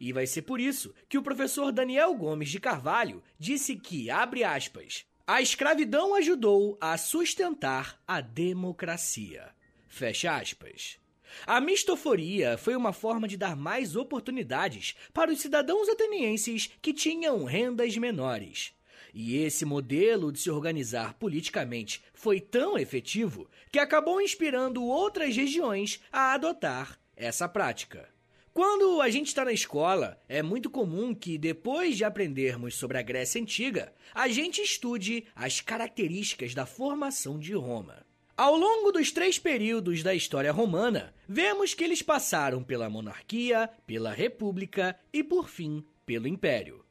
E 0.00 0.12
vai 0.12 0.26
ser 0.26 0.42
por 0.42 0.58
isso 0.58 0.94
que 1.08 1.18
o 1.18 1.22
professor 1.22 1.70
Daniel 1.70 2.14
Gomes 2.14 2.48
de 2.48 2.58
Carvalho 2.58 3.22
disse 3.38 3.76
que, 3.76 4.10
abre 4.10 4.42
aspas, 4.42 5.04
a 5.26 5.42
escravidão 5.42 6.14
ajudou 6.14 6.78
a 6.80 6.96
sustentar 6.96 8.00
a 8.06 8.20
democracia. 8.20 9.48
Fecha 9.88 10.36
aspas. 10.36 10.98
A 11.44 11.60
mistoforia 11.60 12.56
foi 12.56 12.76
uma 12.76 12.92
forma 12.92 13.26
de 13.26 13.36
dar 13.36 13.56
mais 13.56 13.96
oportunidades 13.96 14.94
para 15.12 15.32
os 15.32 15.40
cidadãos 15.40 15.88
atenienses 15.88 16.70
que 16.80 16.94
tinham 16.94 17.42
rendas 17.42 17.96
menores. 17.96 18.72
E 19.12 19.38
esse 19.38 19.64
modelo 19.64 20.30
de 20.30 20.38
se 20.38 20.50
organizar 20.50 21.14
politicamente 21.14 22.04
foi 22.14 22.40
tão 22.40 22.78
efetivo 22.78 23.50
que 23.72 23.80
acabou 23.80 24.20
inspirando 24.20 24.84
outras 24.84 25.34
regiões 25.34 26.00
a 26.12 26.34
adotar 26.34 27.00
essa 27.16 27.48
prática. 27.48 28.15
Quando 28.56 29.02
a 29.02 29.10
gente 29.10 29.26
está 29.26 29.44
na 29.44 29.52
escola, 29.52 30.18
é 30.26 30.42
muito 30.42 30.70
comum 30.70 31.14
que, 31.14 31.36
depois 31.36 31.94
de 31.94 32.04
aprendermos 32.04 32.74
sobre 32.74 32.96
a 32.96 33.02
Grécia 33.02 33.38
Antiga, 33.38 33.92
a 34.14 34.28
gente 34.28 34.62
estude 34.62 35.26
as 35.36 35.60
características 35.60 36.54
da 36.54 36.64
formação 36.64 37.38
de 37.38 37.52
Roma. 37.52 38.06
Ao 38.34 38.56
longo 38.56 38.92
dos 38.92 39.12
três 39.12 39.38
períodos 39.38 40.02
da 40.02 40.14
história 40.14 40.50
romana, 40.52 41.14
vemos 41.28 41.74
que 41.74 41.84
eles 41.84 42.00
passaram 42.00 42.64
pela 42.64 42.88
monarquia, 42.88 43.68
pela 43.86 44.14
república 44.14 44.98
e, 45.12 45.22
por 45.22 45.50
fim, 45.50 45.84
pelo 46.06 46.26
império. 46.26 46.82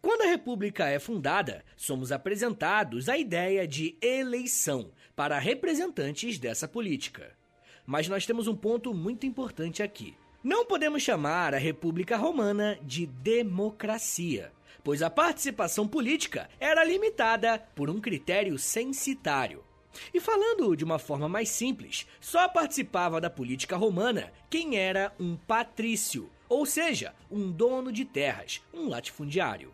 Quando 0.00 0.22
a 0.22 0.30
república 0.30 0.88
é 0.88 0.98
fundada, 0.98 1.62
somos 1.76 2.10
apresentados 2.10 3.10
à 3.10 3.18
ideia 3.18 3.68
de 3.68 3.98
eleição 4.00 4.90
para 5.14 5.38
representantes 5.38 6.38
dessa 6.38 6.66
política. 6.66 7.36
Mas 7.84 8.08
nós 8.08 8.24
temos 8.24 8.48
um 8.48 8.56
ponto 8.56 8.94
muito 8.94 9.26
importante 9.26 9.82
aqui. 9.82 10.16
Não 10.42 10.66
podemos 10.66 11.04
chamar 11.04 11.54
a 11.54 11.58
República 11.58 12.16
Romana 12.16 12.76
de 12.82 13.06
democracia, 13.06 14.52
pois 14.82 15.00
a 15.00 15.08
participação 15.08 15.86
política 15.86 16.50
era 16.58 16.82
limitada 16.82 17.60
por 17.76 17.88
um 17.88 18.00
critério 18.00 18.58
censitário. 18.58 19.62
E 20.12 20.18
falando 20.18 20.74
de 20.74 20.82
uma 20.82 20.98
forma 20.98 21.28
mais 21.28 21.48
simples, 21.48 22.08
só 22.20 22.48
participava 22.48 23.20
da 23.20 23.30
política 23.30 23.76
romana 23.76 24.32
quem 24.50 24.76
era 24.76 25.14
um 25.20 25.36
patrício, 25.36 26.28
ou 26.48 26.66
seja, 26.66 27.14
um 27.30 27.48
dono 27.48 27.92
de 27.92 28.04
terras, 28.04 28.60
um 28.74 28.88
latifundiário. 28.88 29.72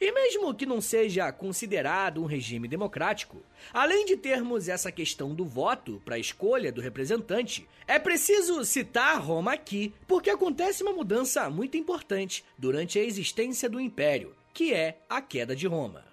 E 0.00 0.10
mesmo 0.12 0.54
que 0.54 0.66
não 0.66 0.80
seja 0.80 1.30
considerado 1.32 2.22
um 2.22 2.26
regime 2.26 2.66
democrático, 2.66 3.42
além 3.72 4.06
de 4.06 4.16
termos 4.16 4.68
essa 4.68 4.90
questão 4.90 5.34
do 5.34 5.44
voto 5.44 6.00
para 6.04 6.16
a 6.16 6.18
escolha 6.18 6.72
do 6.72 6.80
representante, 6.80 7.68
é 7.86 7.98
preciso 7.98 8.64
citar 8.64 9.20
Roma 9.20 9.52
aqui, 9.52 9.92
porque 10.06 10.30
acontece 10.30 10.82
uma 10.82 10.92
mudança 10.92 11.48
muito 11.50 11.76
importante 11.76 12.44
durante 12.56 12.98
a 12.98 13.04
existência 13.04 13.68
do 13.68 13.80
Império, 13.80 14.34
que 14.52 14.72
é 14.72 14.98
a 15.08 15.20
queda 15.20 15.54
de 15.54 15.66
Roma. 15.66 16.04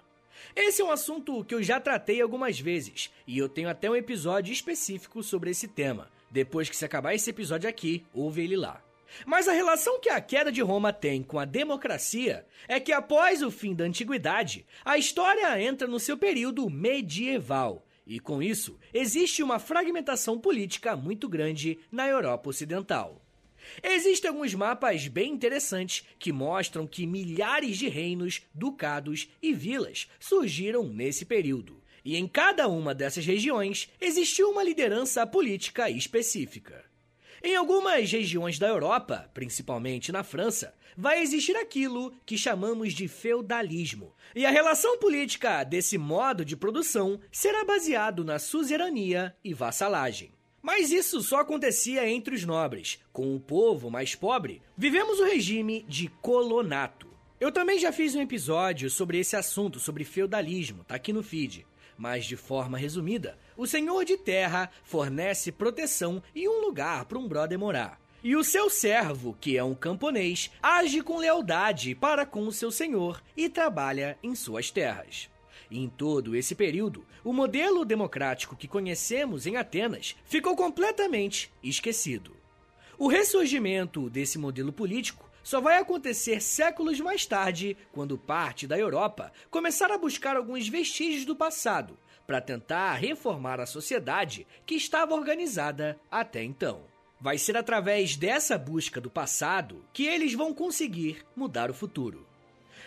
Esse 0.54 0.82
é 0.82 0.84
um 0.84 0.90
assunto 0.90 1.44
que 1.44 1.54
eu 1.54 1.62
já 1.62 1.80
tratei 1.80 2.20
algumas 2.20 2.58
vezes, 2.58 3.10
e 3.26 3.38
eu 3.38 3.48
tenho 3.48 3.68
até 3.68 3.90
um 3.90 3.96
episódio 3.96 4.52
específico 4.52 5.22
sobre 5.22 5.50
esse 5.50 5.68
tema. 5.68 6.10
Depois 6.30 6.68
que 6.68 6.76
se 6.76 6.84
acabar 6.84 7.14
esse 7.14 7.30
episódio 7.30 7.68
aqui, 7.68 8.04
ouve 8.12 8.42
ele 8.42 8.56
lá. 8.56 8.82
Mas 9.26 9.48
a 9.48 9.52
relação 9.52 10.00
que 10.00 10.08
a 10.08 10.20
queda 10.20 10.50
de 10.50 10.60
Roma 10.60 10.92
tem 10.92 11.22
com 11.22 11.38
a 11.38 11.44
democracia 11.44 12.46
é 12.68 12.78
que 12.78 12.92
após 12.92 13.42
o 13.42 13.50
fim 13.50 13.74
da 13.74 13.84
antiguidade, 13.84 14.66
a 14.84 14.98
história 14.98 15.60
entra 15.60 15.86
no 15.86 16.00
seu 16.00 16.16
período 16.16 16.68
medieval. 16.68 17.86
E 18.06 18.18
com 18.18 18.42
isso, 18.42 18.78
existe 18.92 19.42
uma 19.42 19.58
fragmentação 19.58 20.38
política 20.38 20.96
muito 20.96 21.28
grande 21.28 21.78
na 21.92 22.08
Europa 22.08 22.50
Ocidental. 22.50 23.22
Existem 23.82 24.28
alguns 24.28 24.54
mapas 24.54 25.06
bem 25.06 25.32
interessantes 25.32 26.04
que 26.18 26.32
mostram 26.32 26.86
que 26.86 27.06
milhares 27.06 27.78
de 27.78 27.88
reinos, 27.88 28.42
ducados 28.54 29.28
e 29.40 29.52
vilas 29.52 30.08
surgiram 30.18 30.88
nesse 30.88 31.24
período. 31.24 31.80
E 32.04 32.16
em 32.16 32.26
cada 32.26 32.66
uma 32.66 32.94
dessas 32.94 33.26
regiões 33.26 33.90
existiu 34.00 34.50
uma 34.50 34.64
liderança 34.64 35.26
política 35.26 35.90
específica. 35.90 36.89
Em 37.42 37.56
algumas 37.56 38.12
regiões 38.12 38.58
da 38.58 38.68
Europa, 38.68 39.30
principalmente 39.32 40.12
na 40.12 40.22
França, 40.22 40.74
vai 40.94 41.22
existir 41.22 41.56
aquilo 41.56 42.12
que 42.26 42.36
chamamos 42.36 42.92
de 42.92 43.08
feudalismo. 43.08 44.14
E 44.34 44.44
a 44.44 44.50
relação 44.50 44.98
política 44.98 45.64
desse 45.64 45.96
modo 45.96 46.44
de 46.44 46.54
produção 46.54 47.18
será 47.32 47.64
baseado 47.64 48.22
na 48.24 48.38
suzerania 48.38 49.34
e 49.42 49.54
vassalagem. 49.54 50.32
Mas 50.60 50.90
isso 50.90 51.22
só 51.22 51.40
acontecia 51.40 52.06
entre 52.06 52.34
os 52.34 52.44
nobres. 52.44 52.98
Com 53.10 53.34
o 53.34 53.40
povo 53.40 53.90
mais 53.90 54.14
pobre, 54.14 54.60
vivemos 54.76 55.18
o 55.18 55.24
regime 55.24 55.86
de 55.88 56.08
colonato. 56.20 57.08
Eu 57.40 57.50
também 57.50 57.78
já 57.78 57.90
fiz 57.90 58.14
um 58.14 58.20
episódio 58.20 58.90
sobre 58.90 59.18
esse 59.18 59.34
assunto, 59.34 59.80
sobre 59.80 60.04
feudalismo, 60.04 60.84
tá 60.84 60.96
aqui 60.96 61.10
no 61.10 61.22
feed. 61.22 61.66
Mas 62.00 62.24
de 62.24 62.34
forma 62.34 62.78
resumida, 62.78 63.38
o 63.54 63.66
senhor 63.66 64.06
de 64.06 64.16
terra 64.16 64.70
fornece 64.82 65.52
proteção 65.52 66.22
e 66.34 66.48
um 66.48 66.62
lugar 66.62 67.04
para 67.04 67.18
um 67.18 67.28
brother 67.28 67.58
morar. 67.58 68.00
E 68.24 68.34
o 68.34 68.42
seu 68.42 68.70
servo, 68.70 69.36
que 69.38 69.58
é 69.58 69.62
um 69.62 69.74
camponês, 69.74 70.50
age 70.62 71.02
com 71.02 71.18
lealdade 71.18 71.94
para 71.94 72.24
com 72.24 72.46
o 72.46 72.52
seu 72.52 72.70
senhor 72.70 73.22
e 73.36 73.50
trabalha 73.50 74.18
em 74.22 74.34
suas 74.34 74.70
terras. 74.70 75.28
em 75.70 75.90
todo 75.90 76.34
esse 76.34 76.54
período, 76.54 77.04
o 77.22 77.34
modelo 77.34 77.84
democrático 77.84 78.56
que 78.56 78.66
conhecemos 78.66 79.46
em 79.46 79.56
Atenas 79.56 80.16
ficou 80.24 80.56
completamente 80.56 81.52
esquecido. 81.62 82.34
O 82.98 83.08
ressurgimento 83.08 84.08
desse 84.08 84.38
modelo 84.38 84.72
político 84.72 85.29
só 85.42 85.60
vai 85.60 85.78
acontecer 85.78 86.40
séculos 86.40 87.00
mais 87.00 87.26
tarde, 87.26 87.76
quando 87.92 88.18
parte 88.18 88.66
da 88.66 88.78
Europa 88.78 89.32
começar 89.50 89.90
a 89.90 89.98
buscar 89.98 90.36
alguns 90.36 90.68
vestígios 90.68 91.24
do 91.24 91.34
passado 91.34 91.98
para 92.26 92.40
tentar 92.40 92.94
reformar 92.94 93.58
a 93.58 93.66
sociedade 93.66 94.46
que 94.64 94.74
estava 94.74 95.14
organizada 95.14 95.98
até 96.10 96.42
então. 96.44 96.82
Vai 97.20 97.36
ser 97.36 97.56
através 97.56 98.16
dessa 98.16 98.56
busca 98.56 99.00
do 99.00 99.10
passado 99.10 99.84
que 99.92 100.06
eles 100.06 100.32
vão 100.32 100.54
conseguir 100.54 101.24
mudar 101.34 101.70
o 101.70 101.74
futuro. 101.74 102.26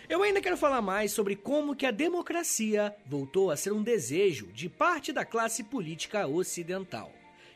Eu 0.08 0.22
ainda 0.22 0.40
quero 0.40 0.56
falar 0.56 0.82
mais 0.82 1.12
sobre 1.12 1.36
como 1.36 1.74
que 1.74 1.86
a 1.86 1.90
democracia 1.90 2.94
voltou 3.06 3.50
a 3.50 3.56
ser 3.56 3.72
um 3.72 3.82
desejo 3.82 4.48
de 4.48 4.68
parte 4.68 5.12
da 5.12 5.24
classe 5.24 5.64
política 5.64 6.26
ocidental 6.26 7.12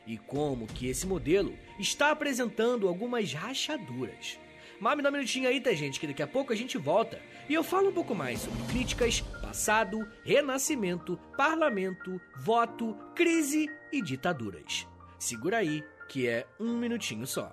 e 0.06 0.16
como 0.16 0.66
que 0.66 0.86
esse 0.88 1.06
modelo 1.06 1.54
está 1.78 2.10
apresentando 2.10 2.88
algumas 2.88 3.32
rachaduras. 3.32 4.38
Mas 4.80 4.96
me 4.96 5.02
dá 5.02 5.08
um 5.08 5.12
minutinho 5.12 5.48
aí, 5.48 5.60
tá, 5.60 5.72
gente? 5.72 5.98
Que 5.98 6.06
daqui 6.06 6.22
a 6.22 6.26
pouco 6.26 6.52
a 6.52 6.56
gente 6.56 6.78
volta. 6.78 7.20
E 7.48 7.54
eu 7.54 7.64
falo 7.64 7.88
um 7.88 7.92
pouco 7.92 8.14
mais 8.14 8.40
sobre 8.40 8.62
críticas, 8.64 9.20
passado, 9.20 10.06
renascimento, 10.24 11.18
parlamento, 11.36 12.20
voto, 12.36 12.96
crise 13.14 13.68
e 13.92 14.00
ditaduras. 14.00 14.86
Segura 15.18 15.58
aí, 15.58 15.82
que 16.08 16.28
é 16.28 16.46
um 16.60 16.76
minutinho 16.76 17.26
só. 17.26 17.52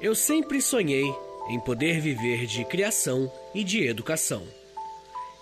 Eu 0.00 0.14
sempre 0.14 0.62
sonhei 0.62 1.12
em 1.48 1.58
poder 1.58 2.00
viver 2.00 2.46
de 2.46 2.64
criação 2.64 3.32
e 3.52 3.64
de 3.64 3.84
educação. 3.84 4.57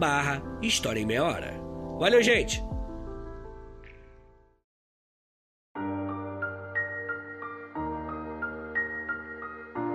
barra 0.00 0.42
História 0.62 0.98
em 0.98 1.04
Meia 1.04 1.22
Hora. 1.22 1.52
Valeu, 1.98 2.22
gente! 2.22 2.62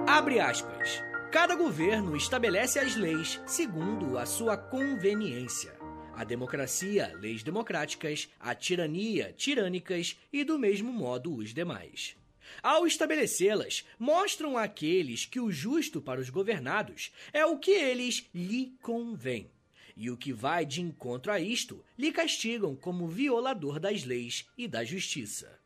Abre 0.08 0.40
aspas. 0.40 1.04
Cada 1.32 1.56
governo 1.56 2.16
estabelece 2.16 2.78
as 2.78 2.96
leis 2.96 3.42
segundo 3.48 4.20
a 4.20 4.28
sua 4.28 4.56
conveniência. 4.56 5.76
A 6.14 6.24
democracia, 6.24 7.12
leis 7.20 7.42
democráticas, 7.42 8.30
a 8.40 8.54
tirania, 8.54 9.34
tirânicas 9.36 10.20
e 10.32 10.44
do 10.44 10.60
mesmo 10.60 10.94
modo 10.94 11.36
os 11.36 11.52
demais. 11.52 12.16
Ao 12.62 12.86
estabelecê-las, 12.86 13.84
mostram 13.98 14.56
àqueles 14.56 15.26
que 15.26 15.40
o 15.40 15.52
justo 15.52 16.00
para 16.00 16.22
os 16.22 16.30
governados 16.30 17.12
é 17.34 17.44
o 17.44 17.58
que 17.58 17.72
eles 17.72 18.30
lhe 18.36 18.78
convém. 18.84 19.50
E 19.96 20.10
o 20.10 20.18
que 20.18 20.34
vai 20.34 20.66
de 20.66 20.82
encontro 20.82 21.32
a 21.32 21.40
isto, 21.40 21.84
lhe 21.98 22.12
castigam 22.12 22.76
como 22.76 23.08
violador 23.08 23.80
das 23.80 24.04
leis 24.04 24.46
e 24.58 24.68
da 24.68 24.84
justiça. 24.84 25.60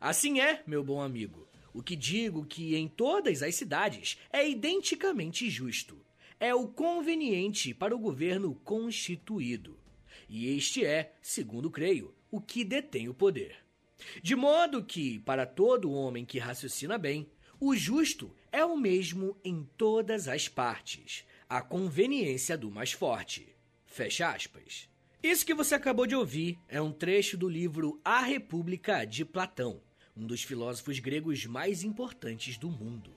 Assim 0.00 0.40
é, 0.40 0.62
meu 0.66 0.84
bom 0.84 1.00
amigo, 1.00 1.48
o 1.72 1.82
que 1.82 1.96
digo 1.96 2.44
que 2.44 2.76
em 2.76 2.86
todas 2.86 3.42
as 3.42 3.54
cidades 3.54 4.18
é 4.32 4.48
identicamente 4.48 5.50
justo. 5.50 5.98
É 6.38 6.54
o 6.54 6.68
conveniente 6.68 7.74
para 7.74 7.94
o 7.94 7.98
governo 7.98 8.54
constituído. 8.62 9.78
E 10.28 10.54
este 10.56 10.84
é, 10.84 11.14
segundo 11.20 11.70
creio, 11.70 12.14
o 12.30 12.40
que 12.40 12.64
detém 12.64 13.08
o 13.08 13.14
poder. 13.14 13.56
De 14.22 14.36
modo 14.36 14.84
que, 14.84 15.18
para 15.20 15.46
todo 15.46 15.92
homem 15.92 16.24
que 16.24 16.38
raciocina 16.38 16.98
bem, 16.98 17.28
o 17.58 17.74
justo 17.74 18.34
é 18.52 18.64
o 18.64 18.76
mesmo 18.76 19.36
em 19.42 19.66
todas 19.76 20.28
as 20.28 20.48
partes, 20.48 21.24
a 21.48 21.62
conveniência 21.62 22.56
do 22.56 22.70
mais 22.70 22.92
forte. 22.92 23.55
Fecha 23.96 24.28
aspas. 24.28 24.90
Isso 25.22 25.46
que 25.46 25.54
você 25.54 25.74
acabou 25.74 26.06
de 26.06 26.14
ouvir 26.14 26.58
é 26.68 26.82
um 26.82 26.92
trecho 26.92 27.34
do 27.34 27.48
livro 27.48 27.98
A 28.04 28.20
República 28.20 29.06
de 29.06 29.24
Platão, 29.24 29.80
um 30.14 30.26
dos 30.26 30.42
filósofos 30.42 30.98
gregos 30.98 31.46
mais 31.46 31.82
importantes 31.82 32.58
do 32.58 32.68
mundo. 32.68 33.10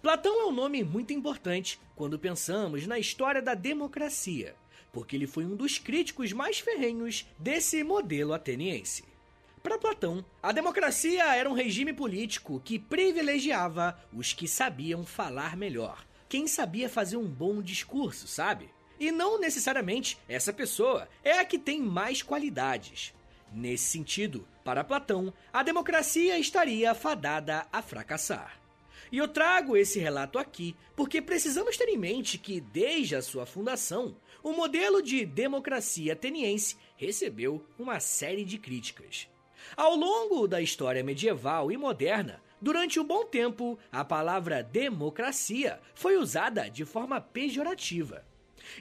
Platão 0.00 0.40
é 0.40 0.46
um 0.46 0.50
nome 0.50 0.82
muito 0.82 1.12
importante 1.12 1.78
quando 1.94 2.18
pensamos 2.18 2.86
na 2.86 2.98
história 2.98 3.42
da 3.42 3.52
democracia, 3.52 4.56
porque 4.94 5.14
ele 5.14 5.26
foi 5.26 5.44
um 5.44 5.54
dos 5.54 5.76
críticos 5.76 6.32
mais 6.32 6.58
ferrenhos 6.58 7.26
desse 7.38 7.84
modelo 7.84 8.32
ateniense. 8.32 9.04
Para 9.62 9.76
Platão, 9.76 10.24
a 10.42 10.52
democracia 10.52 11.36
era 11.36 11.50
um 11.50 11.54
regime 11.54 11.92
político 11.92 12.62
que 12.64 12.78
privilegiava 12.78 14.02
os 14.10 14.32
que 14.32 14.48
sabiam 14.48 15.04
falar 15.04 15.54
melhor, 15.54 16.02
quem 16.30 16.46
sabia 16.46 16.88
fazer 16.88 17.18
um 17.18 17.28
bom 17.28 17.60
discurso, 17.60 18.26
sabe? 18.26 18.70
E 19.04 19.12
não 19.12 19.38
necessariamente 19.38 20.16
essa 20.26 20.50
pessoa 20.50 21.06
é 21.22 21.32
a 21.32 21.44
que 21.44 21.58
tem 21.58 21.78
mais 21.78 22.22
qualidades. 22.22 23.12
Nesse 23.52 23.84
sentido, 23.84 24.48
para 24.64 24.82
Platão, 24.82 25.30
a 25.52 25.62
democracia 25.62 26.38
estaria 26.38 26.94
fadada 26.94 27.66
a 27.70 27.82
fracassar. 27.82 28.58
E 29.12 29.18
eu 29.18 29.28
trago 29.28 29.76
esse 29.76 29.98
relato 29.98 30.38
aqui 30.38 30.74
porque 30.96 31.20
precisamos 31.20 31.76
ter 31.76 31.86
em 31.90 31.98
mente 31.98 32.38
que, 32.38 32.62
desde 32.62 33.14
a 33.14 33.20
sua 33.20 33.44
fundação, 33.44 34.16
o 34.42 34.52
modelo 34.52 35.02
de 35.02 35.26
democracia 35.26 36.14
ateniense 36.14 36.78
recebeu 36.96 37.62
uma 37.78 38.00
série 38.00 38.42
de 38.42 38.56
críticas. 38.56 39.28
Ao 39.76 39.94
longo 39.94 40.48
da 40.48 40.62
história 40.62 41.04
medieval 41.04 41.70
e 41.70 41.76
moderna, 41.76 42.40
durante 42.58 42.98
um 42.98 43.04
bom 43.04 43.26
tempo, 43.26 43.78
a 43.92 44.02
palavra 44.02 44.62
democracia 44.62 45.78
foi 45.94 46.16
usada 46.16 46.70
de 46.70 46.86
forma 46.86 47.20
pejorativa. 47.20 48.24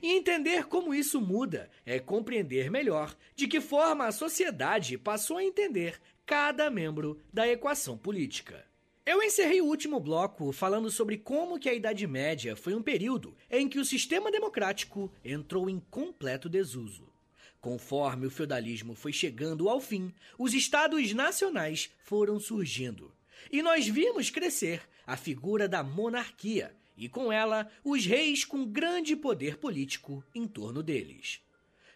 E 0.02 0.14
entender 0.14 0.66
como 0.66 0.94
isso 0.94 1.20
muda 1.20 1.70
é 1.86 2.00
compreender 2.00 2.70
melhor 2.70 3.16
de 3.36 3.48
que 3.48 3.62
forma 3.62 4.06
a 4.06 4.12
sociedade 4.12 4.98
passou 4.98 5.38
a 5.38 5.44
entender 5.44 6.00
cada 6.26 6.70
membro 6.70 7.20
da 7.32 7.48
equação 7.48 7.98
política. 7.98 8.66
Eu 9.06 9.22
encerrei 9.22 9.60
o 9.60 9.66
último 9.66 10.00
bloco 10.00 10.54
falando 10.54 10.90
sobre 10.90 11.18
como 11.18 11.60
que 11.60 11.68
a 11.68 11.74
Idade 11.74 12.08
Média 12.08 12.56
foi 12.56 12.74
um 12.74 12.82
período 12.82 13.36
em 13.52 13.68
que 13.68 13.78
o 13.78 13.84
sistema 13.84 14.32
democrático 14.32 15.12
entrou 15.26 15.70
em 15.70 15.80
completo 15.92 16.48
desuso. 16.48 17.12
Conforme 17.60 18.28
o 18.28 18.32
feudalismo 18.32 18.96
foi 18.96 19.12
chegando 19.12 19.68
ao 19.68 19.82
fim, 19.82 20.14
os 20.38 20.54
estados 20.54 21.14
nacionais 21.14 21.90
foram 22.04 22.40
surgindo. 22.40 23.14
E 23.52 23.62
nós 23.62 23.88
vimos 23.88 24.30
crescer 24.30 24.82
a 25.06 25.18
figura 25.18 25.68
da 25.68 25.84
monarquia 25.84 26.74
e, 26.98 27.10
com 27.10 27.32
ela, 27.32 27.70
os 27.84 28.06
reis 28.06 28.46
com 28.46 28.66
grande 28.66 29.16
poder 29.16 29.58
político 29.58 30.24
em 30.34 30.48
torno 30.48 30.84
deles. 30.84 31.42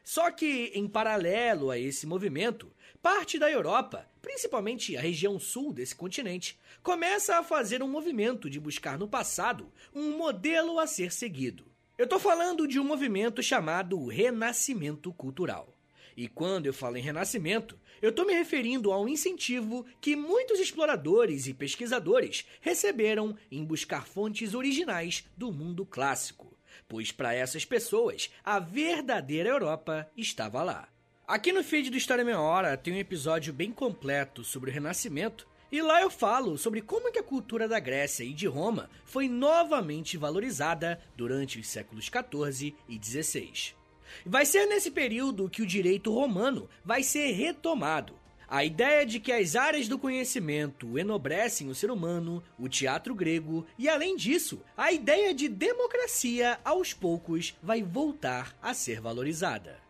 Só 0.03 0.31
que, 0.31 0.71
em 0.73 0.87
paralelo 0.87 1.69
a 1.69 1.77
esse 1.77 2.07
movimento, 2.07 2.71
parte 3.01 3.37
da 3.37 3.51
Europa, 3.51 4.09
principalmente 4.21 4.95
a 4.95 5.01
região 5.01 5.39
sul 5.39 5.73
desse 5.73 5.95
continente, 5.95 6.57
começa 6.81 7.37
a 7.37 7.43
fazer 7.43 7.83
um 7.83 7.89
movimento 7.89 8.49
de 8.49 8.59
buscar 8.59 8.97
no 8.97 9.07
passado 9.07 9.71
um 9.93 10.17
modelo 10.17 10.79
a 10.79 10.87
ser 10.87 11.11
seguido. 11.11 11.65
Eu 11.97 12.05
estou 12.05 12.19
falando 12.19 12.67
de 12.67 12.79
um 12.79 12.83
movimento 12.83 13.41
chamado 13.41 14.05
Renascimento 14.05 15.11
Cultural. 15.11 15.75
E 16.15 16.27
quando 16.27 16.65
eu 16.65 16.73
falo 16.73 16.97
em 16.97 17.01
renascimento, 17.01 17.79
eu 18.01 18.09
estou 18.09 18.25
me 18.25 18.33
referindo 18.33 18.91
a 18.91 18.99
um 18.99 19.07
incentivo 19.07 19.85
que 19.99 20.15
muitos 20.15 20.59
exploradores 20.59 21.47
e 21.47 21.53
pesquisadores 21.53 22.45
receberam 22.61 23.35
em 23.51 23.63
buscar 23.63 24.07
fontes 24.07 24.53
originais 24.53 25.25
do 25.35 25.51
mundo 25.51 25.85
clássico, 25.85 26.57
pois 26.87 27.11
para 27.11 27.33
essas 27.33 27.65
pessoas 27.65 28.29
a 28.43 28.59
verdadeira 28.59 29.49
Europa 29.49 30.09
estava 30.15 30.63
lá. 30.63 30.87
Aqui 31.27 31.51
no 31.51 31.63
feed 31.63 31.89
do 31.89 31.97
História 31.97 32.23
Meia 32.23 32.39
Hora 32.39 32.77
tem 32.77 32.93
um 32.93 32.97
episódio 32.97 33.51
bem 33.51 33.71
completo 33.71 34.43
sobre 34.43 34.69
o 34.69 34.73
Renascimento 34.73 35.47
e 35.69 35.81
lá 35.81 36.01
eu 36.01 36.09
falo 36.09 36.57
sobre 36.57 36.81
como 36.81 37.11
que 37.11 37.19
a 37.19 37.23
cultura 37.23 37.67
da 37.67 37.79
Grécia 37.79 38.23
e 38.23 38.33
de 38.33 38.47
Roma 38.47 38.89
foi 39.03 39.27
novamente 39.27 40.17
valorizada 40.17 41.01
durante 41.17 41.59
os 41.59 41.67
séculos 41.67 42.05
XIV 42.05 42.73
e 42.87 42.99
XVI. 43.03 43.76
Vai 44.25 44.45
ser 44.45 44.65
nesse 44.65 44.91
período 44.91 45.49
que 45.49 45.61
o 45.61 45.65
direito 45.65 46.13
romano 46.13 46.69
vai 46.83 47.03
ser 47.03 47.31
retomado. 47.31 48.13
A 48.49 48.63
ideia 48.63 49.05
de 49.05 49.19
que 49.19 49.33
as 49.33 49.57
áreas 49.57 49.89
do 49.89 49.99
conhecimento 49.99 50.97
enobrecem 50.97 51.67
o 51.67 51.75
ser 51.75 51.91
humano, 51.91 52.41
o 52.57 52.69
teatro 52.69 53.13
grego 53.13 53.65
e, 53.77 53.89
além 53.89 54.15
disso, 54.15 54.61
a 54.77 54.89
ideia 54.89 55.33
de 55.33 55.49
democracia 55.49 56.57
aos 56.63 56.93
poucos 56.93 57.57
vai 57.61 57.83
voltar 57.83 58.57
a 58.61 58.73
ser 58.73 59.01
valorizada. 59.01 59.85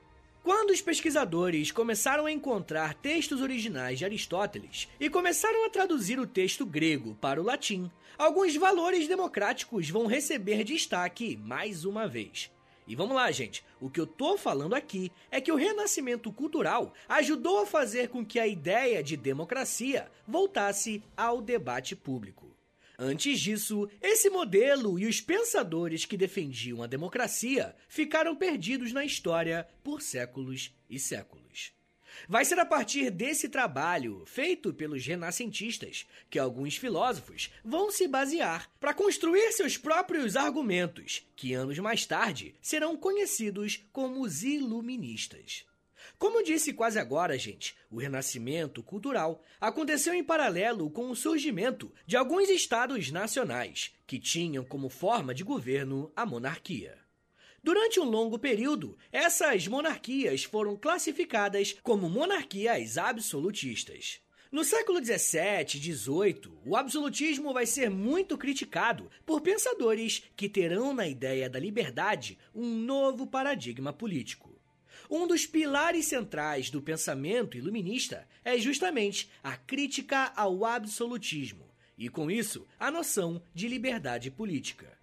Quando 0.47 0.71
os 0.71 0.82
pesquisadores 0.82 1.71
começaram 1.71 2.25
a 2.25 2.32
encontrar 2.32 2.95
textos 2.95 3.41
originais 3.41 3.99
de 3.99 4.06
Aristóteles 4.06 4.88
e 4.99 5.08
começaram 5.08 5.65
a 5.65 5.69
traduzir 5.69 6.19
o 6.19 6.25
texto 6.25 6.65
grego 6.65 7.15
para 7.21 7.39
o 7.39 7.43
latim, 7.43 7.91
alguns 8.17 8.56
valores 8.56 9.08
democráticos 9.08 9.89
vão 9.89 10.08
receber 10.08 10.63
destaque 10.63 11.38
mais 11.38 11.86
uma 11.86 12.08
vez. 12.08 12.49
E 12.88 12.95
vamos 12.95 13.15
lá, 13.15 13.30
gente. 13.32 13.63
O 13.82 13.89
que 13.89 14.00
eu 14.00 14.08
tô 14.08 14.38
falando 14.38 14.73
aqui 14.73 15.12
é 15.30 15.41
que 15.41 15.52
o 15.52 15.56
renascimento 15.56 16.32
cultural 16.32 16.93
ajudou 17.10 17.60
a 17.60 17.65
fazer 17.65 18.08
com 18.08 18.26
que 18.26 18.39
a 18.39 18.47
ideia 18.47 19.04
de 19.04 19.17
democracia 19.17 20.10
voltasse 20.26 21.04
ao 21.15 21.41
debate 21.41 21.95
público. 21.95 22.47
Antes 22.97 23.39
disso, 23.39 23.88
esse 24.02 24.30
modelo 24.30 24.97
e 24.97 25.06
os 25.06 25.21
pensadores 25.21 26.06
que 26.06 26.17
defendiam 26.17 26.82
a 26.82 26.88
democracia 26.88 27.76
ficaram 27.88 28.36
perdidos 28.36 28.91
na 28.91 29.06
história 29.06 29.67
por 29.84 30.02
séculos 30.02 30.73
e 30.89 30.97
séculos. 30.97 31.46
Vai 32.27 32.45
ser 32.45 32.60
a 32.60 32.65
partir 32.65 33.10
desse 33.10 33.49
trabalho, 33.49 34.23
feito 34.25 34.73
pelos 34.73 35.06
renascentistas, 35.06 36.06
que 36.30 36.39
alguns 36.39 36.77
filósofos 36.77 37.51
vão 37.63 37.91
se 37.91 38.08
basear 38.08 38.69
para 38.80 38.93
construir 38.93 39.51
seus 39.51 39.77
próprios 39.77 40.36
argumentos, 40.36 41.27
que 41.36 41.53
anos 41.53 41.77
mais 41.80 42.06
tarde 42.06 42.56
serão 42.62 42.95
conhecidos 42.95 43.86
como 43.91 44.21
os 44.21 44.43
iluministas. 44.43 45.65
Como 46.17 46.43
disse 46.43 46.73
quase 46.73 46.97
agora, 46.97 47.38
gente, 47.38 47.75
o 47.91 47.99
renascimento 47.99 48.82
cultural 48.82 49.43
aconteceu 49.62 50.13
em 50.13 50.23
paralelo 50.23 50.89
com 50.89 51.10
o 51.10 51.15
surgimento 51.15 51.93
de 52.08 52.17
alguns 52.17 52.49
estados 52.49 53.12
nacionais, 53.12 53.93
que 54.08 54.19
tinham 54.19 54.63
como 54.63 54.89
forma 54.89 55.34
de 55.34 55.43
governo 55.43 56.12
a 56.15 56.25
monarquia. 56.25 57.07
Durante 57.63 58.00
um 58.00 58.06
longo 58.06 58.38
período, 58.39 58.98
essas 59.12 59.67
monarquias 59.67 60.43
foram 60.43 60.78
classificadas 60.78 61.76
como 61.84 62.10
monarquias 62.10 62.98
absolutistas. 62.98 64.22
No 64.50 64.63
século 64.63 65.02
17 65.02 65.76
e 65.78 65.80
18, 65.82 66.60
o 66.65 66.78
absolutismo 66.78 67.52
vai 67.52 67.65
ser 67.65 67.89
muito 67.89 68.38
criticado 68.38 69.12
por 69.26 69.41
pensadores 69.41 70.24
que 70.38 70.48
terão 70.48 70.93
na 70.93 71.06
ideia 71.06 71.50
da 71.50 71.60
liberdade 71.60 72.38
um 72.56 72.65
novo 72.65 73.28
paradigma 73.28 73.91
político. 73.91 74.58
Um 75.10 75.28
dos 75.28 75.46
pilares 75.46 76.06
centrais 76.06 76.70
do 76.70 76.82
pensamento 76.82 77.58
iluminista 77.58 78.28
é 78.43 78.58
justamente 78.58 79.30
a 79.43 79.58
crítica 79.58 80.32
ao 80.36 80.63
absolutismo 80.63 81.70
e, 81.98 82.08
com 82.08 82.32
isso, 82.32 82.65
a 82.80 82.89
noção 82.89 83.41
de 83.54 83.67
liberdade 83.67 84.32
política. 84.32 84.96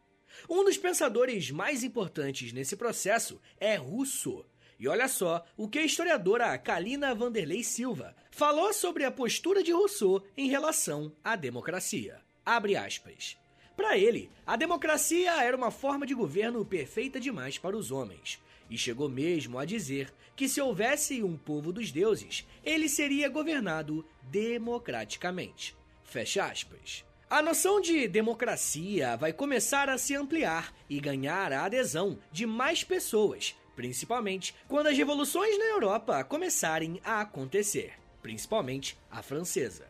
Um 0.49 0.65
dos 0.65 0.77
pensadores 0.77 1.51
mais 1.51 1.83
importantes 1.83 2.53
nesse 2.53 2.77
processo 2.77 3.41
é 3.59 3.77
Rousseau. 3.77 4.47
E 4.79 4.89
olha 4.89 5.09
só 5.09 5.45
o 5.57 5.69
que 5.69 5.79
a 5.79 5.85
historiadora 5.85 6.59
Kalina 6.59 7.15
Vanderlei 7.15 7.63
Silva 7.63 8.15
falou 8.31 8.73
sobre 8.73 9.05
a 9.05 9.11
postura 9.11 9.63
de 9.63 9.73
Rousseau 9.73 10.23
em 10.37 10.49
relação 10.49 11.13
à 11.23 11.37
democracia. 11.37 12.21
Abre 12.45 12.77
aspas. 12.77 13.37
Para 13.77 13.97
ele, 13.99 14.31
a 14.47 14.57
democracia 14.57 15.43
era 15.43 15.57
uma 15.57 15.71
forma 15.71 16.07
de 16.07 16.15
governo 16.15 16.65
perfeita 16.65 17.19
demais 17.19 17.59
para 17.59 17.77
os 17.77 17.91
homens 17.91 18.41
e 18.71 18.79
chegou 18.79 19.09
mesmo 19.09 19.59
a 19.59 19.65
dizer 19.65 20.13
que 20.35 20.49
se 20.49 20.61
houvesse 20.61 21.23
um 21.23 21.37
povo 21.37 21.73
dos 21.73 21.93
deuses, 21.93 22.47
ele 22.65 22.89
seria 22.89 23.29
governado 23.29 24.05
democraticamente. 24.23 25.77
Fecha 26.03 26.45
aspas. 26.45 27.05
A 27.35 27.43
noção 27.43 27.81
de 27.81 28.07
democracia 28.07 29.17
vai 29.17 29.33
começar 29.33 29.91
a 29.91 29.99
se 29.99 30.15
ampliar 30.15 30.73
e 30.89 31.01
ganhar 31.01 31.53
a 31.53 31.65
adesão 31.65 32.17
de 32.31 32.47
mais 32.47 32.85
pessoas, 32.85 33.57
principalmente 33.75 34.55
quando 34.69 34.87
as 34.87 34.97
revoluções 34.97 35.59
na 35.59 35.65
Europa 35.65 36.23
começarem 36.23 37.01
a 37.05 37.23
acontecer, 37.23 37.95
principalmente 38.23 38.97
a 39.11 39.21
francesa. 39.21 39.85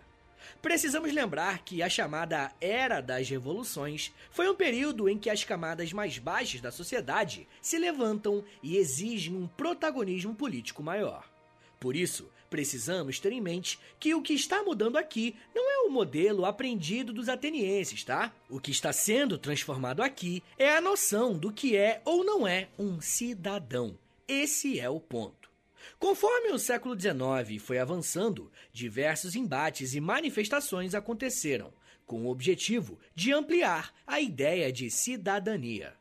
Precisamos 0.63 1.13
lembrar 1.13 1.59
que 1.59 1.83
a 1.83 1.89
chamada 1.91 2.51
Era 2.63 3.03
das 3.03 3.29
Revoluções 3.29 4.11
foi 4.31 4.49
um 4.49 4.55
período 4.55 5.07
em 5.07 5.19
que 5.19 5.29
as 5.29 5.45
camadas 5.45 5.93
mais 5.93 6.17
baixas 6.17 6.63
da 6.63 6.73
sociedade 6.73 7.47
se 7.61 7.77
levantam 7.77 8.43
e 8.63 8.79
exigem 8.79 9.37
um 9.37 9.47
protagonismo 9.47 10.35
político 10.35 10.83
maior. 10.83 11.31
Por 11.79 11.95
isso, 11.95 12.31
precisamos 12.55 13.19
ter 13.19 13.33
em 13.33 13.41
mente 13.41 13.81
que 13.99 14.15
o 14.15 14.23
que 14.23 14.33
está 14.33 14.63
mudando 14.63 14.97
aqui 14.97 15.35
não 15.53 15.69
é 15.69 15.89
o 15.89 15.91
modelo 15.91 16.47
aprendido 16.47 17.13
dos 17.13 17.29
atenienses, 17.29 18.05
tá? 18.05 18.33
O 18.49 18.61
que 18.61 18.71
está 18.71 18.93
sendo 18.93 19.37
transformado 19.37 20.01
aqui 20.01 20.41
é 20.57 20.77
a 20.77 20.81
noção 20.81 21.37
do 21.37 21.53
que 21.53 21.77
é 21.77 22.01
ou 22.05 22.23
não 22.23 22.47
é 22.47 22.69
um 22.79 23.01
cidadão. 23.01 23.99
Esse 24.29 24.79
é 24.79 24.89
o 24.89 25.01
ponto. 25.01 25.51
Conforme 25.99 26.53
o 26.53 26.59
século 26.61 26.95
XIX 26.97 27.61
foi 27.61 27.81
avançando, 27.81 28.53
diversos 28.73 29.35
embates 29.35 29.93
e 29.93 30.01
manifestações 30.01 30.95
aconteceram, 30.95 31.73
com 32.07 32.25
o 32.25 32.31
objetivo 32.31 33.01
de 33.17 33.33
ampliar 33.33 33.93
a 34.07 34.21
ideia 34.21 34.73
de 34.73 34.93
cidadania. 34.93 35.93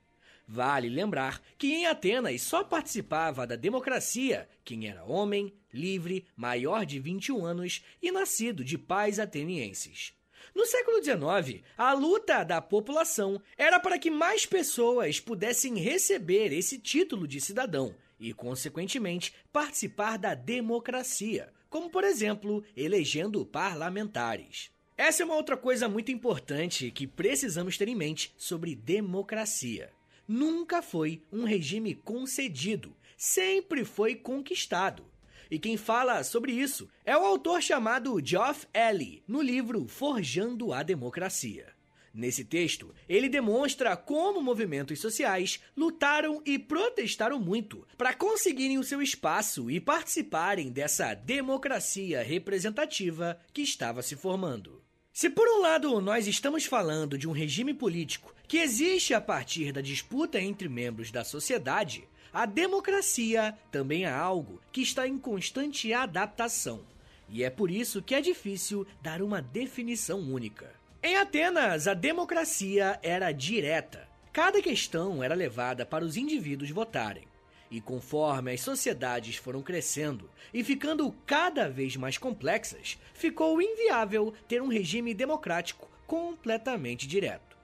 Vale 0.54 0.88
lembrar 0.88 1.42
que 1.58 1.74
em 1.74 1.88
Atenas 1.88 2.44
só 2.44 2.64
participava 2.64 3.48
da 3.48 3.56
democracia 3.56 4.48
quem 4.64 4.88
era 4.88 5.04
homem, 5.04 5.52
livre, 5.74 6.28
maior 6.36 6.86
de 6.86 7.00
21 7.00 7.44
anos 7.44 7.84
e 8.00 8.12
nascido 8.12 8.64
de 8.64 8.78
pais 8.78 9.18
atenienses. 9.18 10.14
No 10.54 10.64
século 10.68 11.04
XIX, 11.04 11.64
a 11.76 11.94
luta 11.94 12.44
da 12.44 12.62
população 12.62 13.42
era 13.58 13.80
para 13.80 13.98
que 13.98 14.12
mais 14.12 14.46
pessoas 14.46 15.20
pudessem 15.20 15.80
receber 15.80 16.54
esse 16.54 16.78
título 16.78 17.28
de 17.28 17.42
cidadão 17.42 17.96
e, 18.20 18.32
consequentemente, 18.32 19.34
participar 19.52 20.20
da 20.20 20.36
democracia, 20.36 21.52
como, 21.68 21.90
por 21.90 22.04
exemplo, 22.04 22.64
elegendo 22.78 23.44
parlamentares. 23.44 24.70
Essa 24.96 25.24
é 25.24 25.26
uma 25.26 25.36
outra 25.36 25.58
coisa 25.58 25.90
muito 25.90 26.12
importante 26.12 26.92
que 26.92 27.08
precisamos 27.08 27.76
ter 27.76 27.88
em 27.88 27.96
mente 27.96 28.32
sobre 28.38 28.76
democracia. 28.76 29.90
Nunca 30.28 30.82
foi 30.82 31.22
um 31.32 31.44
regime 31.44 31.94
concedido, 31.94 32.96
sempre 33.18 33.84
foi 33.84 34.16
conquistado. 34.16 35.06
E 35.52 35.60
quem 35.60 35.78
fala 35.78 36.24
sobre 36.24 36.52
isso 36.52 36.90
é 37.06 37.16
o 37.16 37.26
autor 37.26 37.62
chamado 37.62 38.20
Geoff 38.24 38.66
Ellie, 38.74 39.24
no 39.28 39.42
livro 39.42 39.88
Forjando 39.88 40.72
a 40.72 40.82
Democracia. 40.82 41.74
Nesse 42.14 42.46
texto, 42.46 42.94
ele 43.10 43.28
demonstra 43.28 43.98
como 43.98 44.40
movimentos 44.40 45.00
sociais 45.00 45.60
lutaram 45.76 46.44
e 46.46 46.60
protestaram 46.60 47.40
muito 47.40 47.88
para 47.98 48.14
conseguirem 48.14 48.78
o 48.78 48.84
seu 48.84 49.02
espaço 49.02 49.70
e 49.70 49.80
participarem 49.80 50.72
dessa 50.72 51.16
democracia 51.16 52.22
representativa 52.22 53.40
que 53.52 53.64
estava 53.64 54.04
se 54.04 54.16
formando. 54.16 54.84
Se 55.14 55.30
por 55.30 55.48
um 55.48 55.62
lado 55.62 56.02
nós 56.02 56.26
estamos 56.26 56.66
falando 56.66 57.20
de 57.20 57.30
um 57.30 57.32
regime 57.32 57.72
político 57.72 58.34
que 58.48 58.58
existe 58.58 59.14
a 59.14 59.22
partir 59.22 59.72
da 59.72 59.80
disputa 59.80 60.42
entre 60.42 60.68
membros 60.68 61.12
da 61.12 61.24
sociedade, 61.24 62.04
a 62.34 62.48
democracia 62.48 63.56
também 63.72 64.06
é 64.06 64.10
algo 64.10 64.60
que 64.72 64.82
está 64.82 65.08
em 65.08 65.20
constante 65.20 65.94
adaptação. 65.94 66.82
E 67.30 67.44
é 67.44 67.52
por 67.52 67.70
isso 67.70 68.02
que 68.02 68.16
é 68.16 68.22
difícil 68.22 68.88
dar 69.04 69.22
uma 69.22 69.40
definição 69.40 70.20
única. 70.20 70.74
Em 71.04 71.16
Atenas, 71.16 71.88
a 71.88 71.94
democracia 71.94 73.00
era 73.04 73.32
direta. 73.32 74.08
Cada 74.32 74.64
questão 74.64 75.24
era 75.24 75.36
levada 75.36 75.86
para 75.86 76.04
os 76.04 76.18
indivíduos 76.18 76.72
votarem. 76.72 77.28
E 77.74 77.82
conforme 77.82 78.54
as 78.54 78.62
sociedades 78.62 79.38
foram 79.38 79.64
crescendo 79.64 80.30
e 80.54 80.64
ficando 80.64 81.12
cada 81.26 81.68
vez 81.68 81.96
mais 81.96 82.20
complexas, 82.20 83.00
ficou 83.16 83.60
inviável 83.60 84.32
ter 84.48 84.62
um 84.62 84.68
regime 84.68 85.12
democrático 85.12 85.90
completamente 86.06 87.08
direto. 87.08 87.58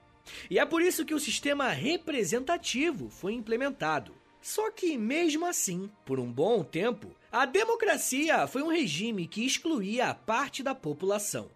E 0.50 0.58
é 0.58 0.66
por 0.66 0.82
isso 0.82 1.04
que 1.04 1.14
o 1.14 1.20
sistema 1.20 1.68
representativo 1.68 3.08
foi 3.08 3.34
implementado. 3.34 4.12
Só 4.42 4.68
que, 4.72 4.98
mesmo 4.98 5.46
assim, 5.46 5.88
por 6.04 6.18
um 6.18 6.32
bom 6.32 6.64
tempo, 6.64 7.14
a 7.30 7.46
democracia 7.46 8.48
foi 8.48 8.64
um 8.64 8.68
regime 8.68 9.28
que 9.28 9.46
excluía 9.46 10.08
a 10.08 10.14
parte 10.14 10.60
da 10.60 10.74
população. 10.74 11.48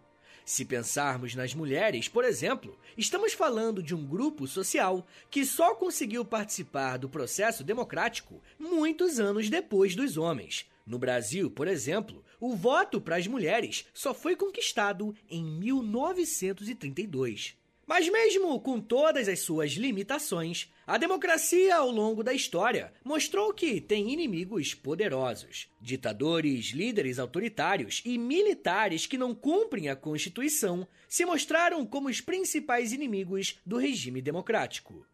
Se 0.44 0.64
pensarmos 0.64 1.34
nas 1.34 1.54
mulheres, 1.54 2.06
por 2.06 2.22
exemplo, 2.22 2.78
estamos 2.98 3.32
falando 3.32 3.82
de 3.82 3.94
um 3.94 4.06
grupo 4.06 4.46
social 4.46 5.06
que 5.30 5.42
só 5.44 5.74
conseguiu 5.74 6.22
participar 6.22 6.98
do 6.98 7.08
processo 7.08 7.64
democrático 7.64 8.42
muitos 8.58 9.18
anos 9.18 9.48
depois 9.48 9.96
dos 9.96 10.18
homens. 10.18 10.66
No 10.86 10.98
Brasil, 10.98 11.50
por 11.50 11.66
exemplo, 11.66 12.22
o 12.38 12.54
voto 12.54 13.00
para 13.00 13.16
as 13.16 13.26
mulheres 13.26 13.86
só 13.94 14.12
foi 14.12 14.36
conquistado 14.36 15.16
em 15.30 15.42
1932. 15.42 17.56
Mas, 17.86 18.08
mesmo 18.08 18.58
com 18.60 18.80
todas 18.80 19.28
as 19.28 19.40
suas 19.40 19.72
limitações, 19.72 20.72
a 20.86 20.96
democracia 20.96 21.76
ao 21.76 21.90
longo 21.90 22.22
da 22.22 22.32
história 22.32 22.92
mostrou 23.04 23.52
que 23.52 23.80
tem 23.80 24.12
inimigos 24.12 24.74
poderosos, 24.74 25.68
ditadores, 25.80 26.66
líderes 26.70 27.18
autoritários 27.18 28.00
e 28.04 28.16
militares 28.16 29.06
que 29.06 29.18
não 29.18 29.34
cumprem 29.34 29.88
a 29.88 29.96
Constituição 29.96 30.88
se 31.08 31.26
mostraram 31.26 31.84
como 31.84 32.08
os 32.08 32.20
principais 32.20 32.92
inimigos 32.92 33.60
do 33.66 33.76
regime 33.76 34.22
democrático. 34.22 35.06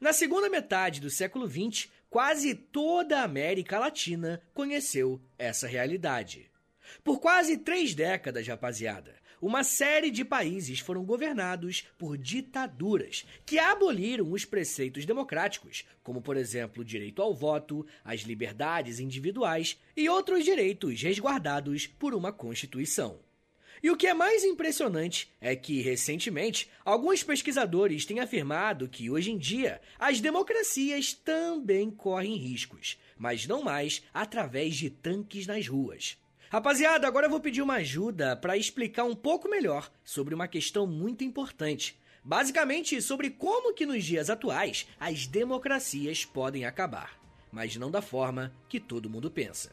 Na 0.00 0.12
segunda 0.12 0.48
metade 0.48 1.00
do 1.00 1.10
século 1.10 1.46
XX, 1.46 1.90
quase 2.08 2.54
toda 2.54 3.20
a 3.20 3.24
América 3.24 3.78
Latina 3.78 4.40
conheceu 4.54 5.20
essa 5.38 5.66
realidade. 5.66 6.50
Por 7.02 7.20
quase 7.20 7.58
três 7.58 7.94
décadas, 7.94 8.46
rapaziada, 8.46 9.14
uma 9.46 9.62
série 9.62 10.10
de 10.10 10.24
países 10.24 10.80
foram 10.80 11.04
governados 11.04 11.86
por 11.98 12.16
ditaduras 12.16 13.26
que 13.44 13.58
aboliram 13.58 14.32
os 14.32 14.46
preceitos 14.46 15.04
democráticos, 15.04 15.84
como, 16.02 16.22
por 16.22 16.34
exemplo, 16.34 16.80
o 16.80 16.84
direito 16.84 17.20
ao 17.20 17.34
voto, 17.34 17.86
as 18.02 18.22
liberdades 18.22 19.00
individuais 19.00 19.78
e 19.94 20.08
outros 20.08 20.46
direitos 20.46 21.02
resguardados 21.02 21.86
por 21.86 22.14
uma 22.14 22.32
Constituição. 22.32 23.20
E 23.82 23.90
o 23.90 23.96
que 23.98 24.06
é 24.06 24.14
mais 24.14 24.44
impressionante 24.44 25.30
é 25.38 25.54
que, 25.54 25.82
recentemente, 25.82 26.70
alguns 26.82 27.22
pesquisadores 27.22 28.06
têm 28.06 28.20
afirmado 28.20 28.88
que, 28.88 29.10
hoje 29.10 29.30
em 29.30 29.36
dia, 29.36 29.78
as 29.98 30.22
democracias 30.22 31.12
também 31.12 31.90
correm 31.90 32.34
riscos, 32.34 32.98
mas 33.18 33.46
não 33.46 33.62
mais 33.62 34.02
através 34.14 34.74
de 34.74 34.88
tanques 34.88 35.46
nas 35.46 35.68
ruas. 35.68 36.16
Rapaziada, 36.54 37.08
agora 37.08 37.26
eu 37.26 37.30
vou 37.30 37.40
pedir 37.40 37.62
uma 37.62 37.74
ajuda 37.78 38.36
para 38.36 38.56
explicar 38.56 39.02
um 39.02 39.16
pouco 39.16 39.48
melhor 39.48 39.90
sobre 40.04 40.36
uma 40.36 40.46
questão 40.46 40.86
muito 40.86 41.24
importante. 41.24 41.98
Basicamente, 42.22 43.02
sobre 43.02 43.28
como 43.28 43.74
que 43.74 43.84
nos 43.84 44.04
dias 44.04 44.30
atuais 44.30 44.86
as 45.00 45.26
democracias 45.26 46.24
podem 46.24 46.64
acabar, 46.64 47.18
mas 47.50 47.74
não 47.74 47.90
da 47.90 48.00
forma 48.00 48.52
que 48.68 48.78
todo 48.78 49.10
mundo 49.10 49.32
pensa. 49.32 49.72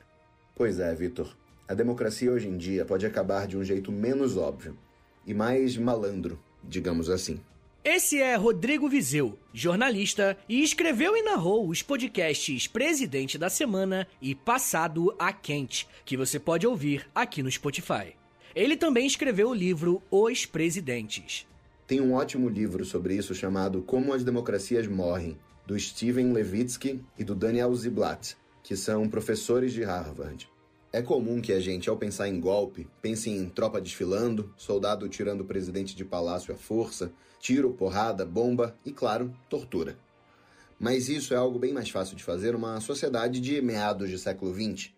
Pois 0.56 0.80
é, 0.80 0.92
Vitor. 0.96 1.38
A 1.68 1.76
democracia 1.76 2.32
hoje 2.32 2.48
em 2.48 2.58
dia 2.58 2.84
pode 2.84 3.06
acabar 3.06 3.46
de 3.46 3.56
um 3.56 3.64
jeito 3.64 3.92
menos 3.92 4.36
óbvio 4.36 4.76
e 5.24 5.36
mais 5.36 5.78
malandro, 5.78 6.42
digamos 6.64 7.12
assim. 7.12 7.40
Esse 7.84 8.22
é 8.22 8.36
Rodrigo 8.36 8.88
Vizeu, 8.88 9.40
jornalista, 9.52 10.38
e 10.48 10.62
escreveu 10.62 11.18
e 11.18 11.24
narrou 11.24 11.68
os 11.68 11.82
podcasts 11.82 12.68
Presidente 12.68 13.40
da 13.40 13.50
Semana 13.50 14.08
e 14.22 14.36
Passado 14.36 15.16
a 15.18 15.34
Quente, 15.34 15.88
que 16.06 16.16
você 16.16 16.40
pode 16.40 16.68
ouvir 16.68 17.10
aqui 17.16 17.42
no 17.42 17.50
Spotify. 17.50 18.16
Ele 18.54 18.78
também 18.78 19.08
escreveu 19.08 19.50
o 19.50 19.54
livro 19.56 20.00
Os 20.12 20.46
Presidentes. 20.46 21.48
Tem 21.88 22.00
um 22.00 22.14
ótimo 22.14 22.48
livro 22.48 22.86
sobre 22.86 23.16
isso 23.16 23.34
chamado 23.34 23.82
Como 23.82 24.14
as 24.14 24.24
Democracias 24.24 24.86
Morrem, 24.86 25.36
do 25.66 25.78
Steven 25.80 26.34
Levitsky 26.34 27.02
e 27.18 27.24
do 27.24 27.34
Daniel 27.34 27.74
Ziblatt, 27.74 28.38
que 28.62 28.76
são 28.76 29.10
professores 29.10 29.74
de 29.74 29.82
Harvard. 29.84 30.51
É 30.94 31.02
comum 31.02 31.40
que 31.40 31.54
a 31.54 31.60
gente, 31.62 31.90
ao 31.90 31.96
pensar 31.96 32.28
em 32.28 32.38
golpe, 32.38 32.86
pense 33.02 33.30
em 33.30 33.48
tropa 33.48 33.80
desfilando, 33.80 34.54
soldado 34.58 35.08
tirando 35.08 35.40
o 35.40 35.46
presidente 35.46 35.96
de 35.96 36.04
palácio 36.04 36.54
à 36.54 36.58
força, 36.58 37.14
tiro, 37.40 37.72
porrada, 37.72 38.26
bomba 38.26 38.76
e, 38.86 38.92
claro, 38.92 39.34
tortura. 39.50 39.98
Mas 40.78 41.08
isso 41.08 41.34
é 41.34 41.38
algo 41.38 41.58
bem 41.58 41.72
mais 41.72 41.90
fácil 41.90 42.18
de 42.18 42.24
fazer 42.24 42.52
numa 42.52 42.82
sociedade 42.82 43.40
de 43.40 43.62
meados 43.62 44.12
do 44.12 44.18
século 44.18 44.54
XX, 44.54 44.92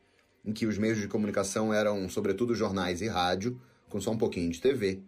em 0.44 0.52
que 0.52 0.66
os 0.66 0.80
meios 0.80 0.98
de 1.00 1.08
comunicação 1.08 1.72
eram, 1.72 2.10
sobretudo, 2.10 2.56
jornais 2.56 3.00
e 3.00 3.08
rádio, 3.08 3.62
com 3.88 4.02
só 4.02 4.10
um 4.10 4.18
pouquinho 4.18 4.50
de 4.50 4.60
TV, 4.60 5.00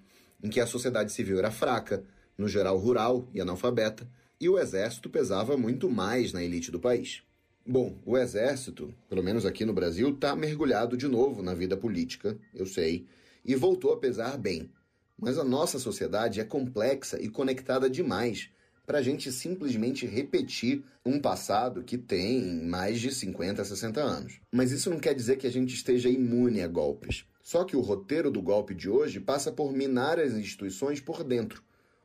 em 0.43 0.50
que 0.50 0.60
a 0.60 0.67
sociedade 0.67 1.12
civil 1.12 1.39
era 1.39 1.50
fraca, 1.50 2.04
no 2.38 2.48
geral 2.48 2.78
rural 2.78 3.28
e 3.34 3.41
analfabeta, 3.41 4.08
e 4.39 4.48
o 4.48 4.60
exército 4.60 5.10
pesava 5.10 5.58
muito 5.58 5.89
mais 5.89 6.32
na 6.32 6.43
elite 6.43 6.69
do 6.69 6.80
país. 6.80 7.24
Bom, 7.67 7.97
o 8.06 8.15
Exército, 8.15 8.93
pelo 9.10 9.23
menos 9.23 9.43
aqui 9.43 9.65
no 9.65 9.73
Brasil, 9.73 10.10
está 10.10 10.36
mergulhado 10.36 10.95
de 10.95 11.08
novo 11.08 11.41
na 11.41 11.56
vida 11.56 11.75
política, 11.75 12.38
eu 12.54 12.63
sei, 12.63 13.08
e 13.43 13.56
voltou 13.56 13.91
a 13.91 13.97
pesar 13.97 14.38
bem. 14.38 14.69
Mas 15.17 15.39
a 15.39 15.43
nossa 15.43 15.80
sociedade 15.80 16.39
é 16.39 16.43
complexa 16.43 17.19
e 17.19 17.28
conectada 17.28 17.89
demais 17.89 18.51
para 18.86 18.99
a 18.99 19.01
gente 19.01 19.32
simplesmente 19.32 20.06
repetir 20.06 20.84
um 21.04 21.19
passado 21.19 21.82
que 21.82 21.97
tem 21.97 22.63
mais 22.67 22.99
de 22.99 23.12
50, 23.12 23.65
60 23.65 23.99
anos. 23.99 24.39
Mas 24.51 24.71
isso 24.71 24.91
não 24.91 24.99
quer 24.99 25.15
dizer 25.15 25.38
que 25.38 25.47
a 25.47 25.51
gente 25.51 25.73
esteja 25.73 26.08
imune 26.08 26.62
a 26.62 26.67
golpes. 26.67 27.25
Só 27.41 27.63
que 27.63 27.75
o 27.75 27.82
roteiro 27.82 28.30
do 28.30 28.43
golpe 28.43 28.75
de 28.75 28.88
hoje 28.88 29.19
passa 29.19 29.51
por 29.51 29.73
minar 29.73 30.19
as 30.19 30.34
instituições 30.34 31.01
por 31.01 31.23
dentro, 31.23 31.63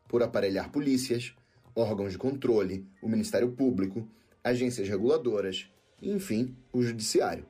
por 0.08 0.22
aparelhar 0.22 0.72
polícias, 0.72 1.34
órgãos 1.74 2.12
de 2.12 2.18
controle, 2.18 2.86
o 3.02 3.08
Ministério 3.10 3.52
Público 3.52 4.08
agências 4.42 4.88
reguladoras 4.88 5.70
e, 6.00 6.10
enfim, 6.10 6.56
o 6.72 6.82
judiciário. 6.82 7.46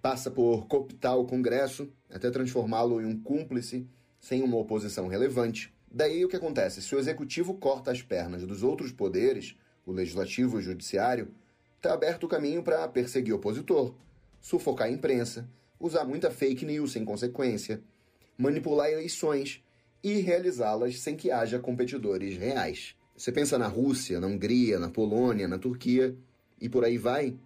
Passa 0.00 0.30
por 0.30 0.66
cooptar 0.66 1.16
o 1.16 1.26
Congresso 1.26 1.88
até 2.10 2.30
transformá-lo 2.30 3.00
em 3.00 3.04
um 3.04 3.18
cúmplice 3.20 3.86
sem 4.20 4.42
uma 4.42 4.56
oposição 4.56 5.06
relevante. 5.08 5.72
Daí 5.90 6.24
o 6.24 6.28
que 6.28 6.36
acontece? 6.36 6.82
Se 6.82 6.94
o 6.94 6.98
executivo 6.98 7.54
corta 7.54 7.90
as 7.90 8.02
pernas 8.02 8.44
dos 8.46 8.62
outros 8.62 8.92
poderes, 8.92 9.56
o 9.84 9.92
legislativo 9.92 10.56
e 10.56 10.60
o 10.60 10.62
judiciário, 10.62 11.34
está 11.76 11.92
aberto 11.92 12.24
o 12.24 12.28
caminho 12.28 12.62
para 12.62 12.86
perseguir 12.88 13.34
opositor, 13.34 13.94
sufocar 14.40 14.88
a 14.88 14.90
imprensa, 14.90 15.48
usar 15.78 16.04
muita 16.04 16.30
fake 16.30 16.64
news 16.64 16.92
sem 16.92 17.04
consequência, 17.04 17.82
manipular 18.38 18.88
eleições 18.90 19.62
e 20.02 20.14
realizá-las 20.14 21.00
sem 21.00 21.16
que 21.16 21.30
haja 21.30 21.58
competidores 21.58 22.36
reais. 22.36 22.96
Você 23.16 23.30
pensa 23.30 23.58
na 23.58 23.66
Rússia, 23.66 24.18
na 24.18 24.26
Hungria, 24.26 24.78
na 24.78 24.88
Polônia, 24.88 25.46
na 25.46 25.58
Turquia, 25.58 26.16
e 26.62 26.68
por 26.68 26.84
aí 26.84 26.96
vai, 26.96 27.36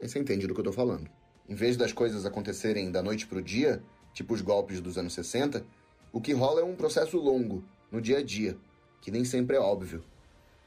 aí 0.00 0.08
você 0.08 0.18
entende 0.18 0.46
do 0.46 0.54
que 0.54 0.60
eu 0.60 0.64
tô 0.64 0.72
falando. 0.72 1.08
Em 1.46 1.54
vez 1.54 1.76
das 1.76 1.92
coisas 1.92 2.24
acontecerem 2.24 2.90
da 2.90 3.02
noite 3.02 3.26
pro 3.26 3.42
dia, 3.42 3.82
tipo 4.14 4.32
os 4.32 4.40
golpes 4.40 4.80
dos 4.80 4.96
anos 4.96 5.12
60, 5.12 5.62
o 6.10 6.18
que 6.18 6.32
rola 6.32 6.62
é 6.62 6.64
um 6.64 6.74
processo 6.74 7.18
longo, 7.18 7.62
no 7.92 8.00
dia 8.00 8.18
a 8.18 8.22
dia, 8.22 8.56
que 9.02 9.10
nem 9.10 9.22
sempre 9.22 9.56
é 9.56 9.60
óbvio. 9.60 10.02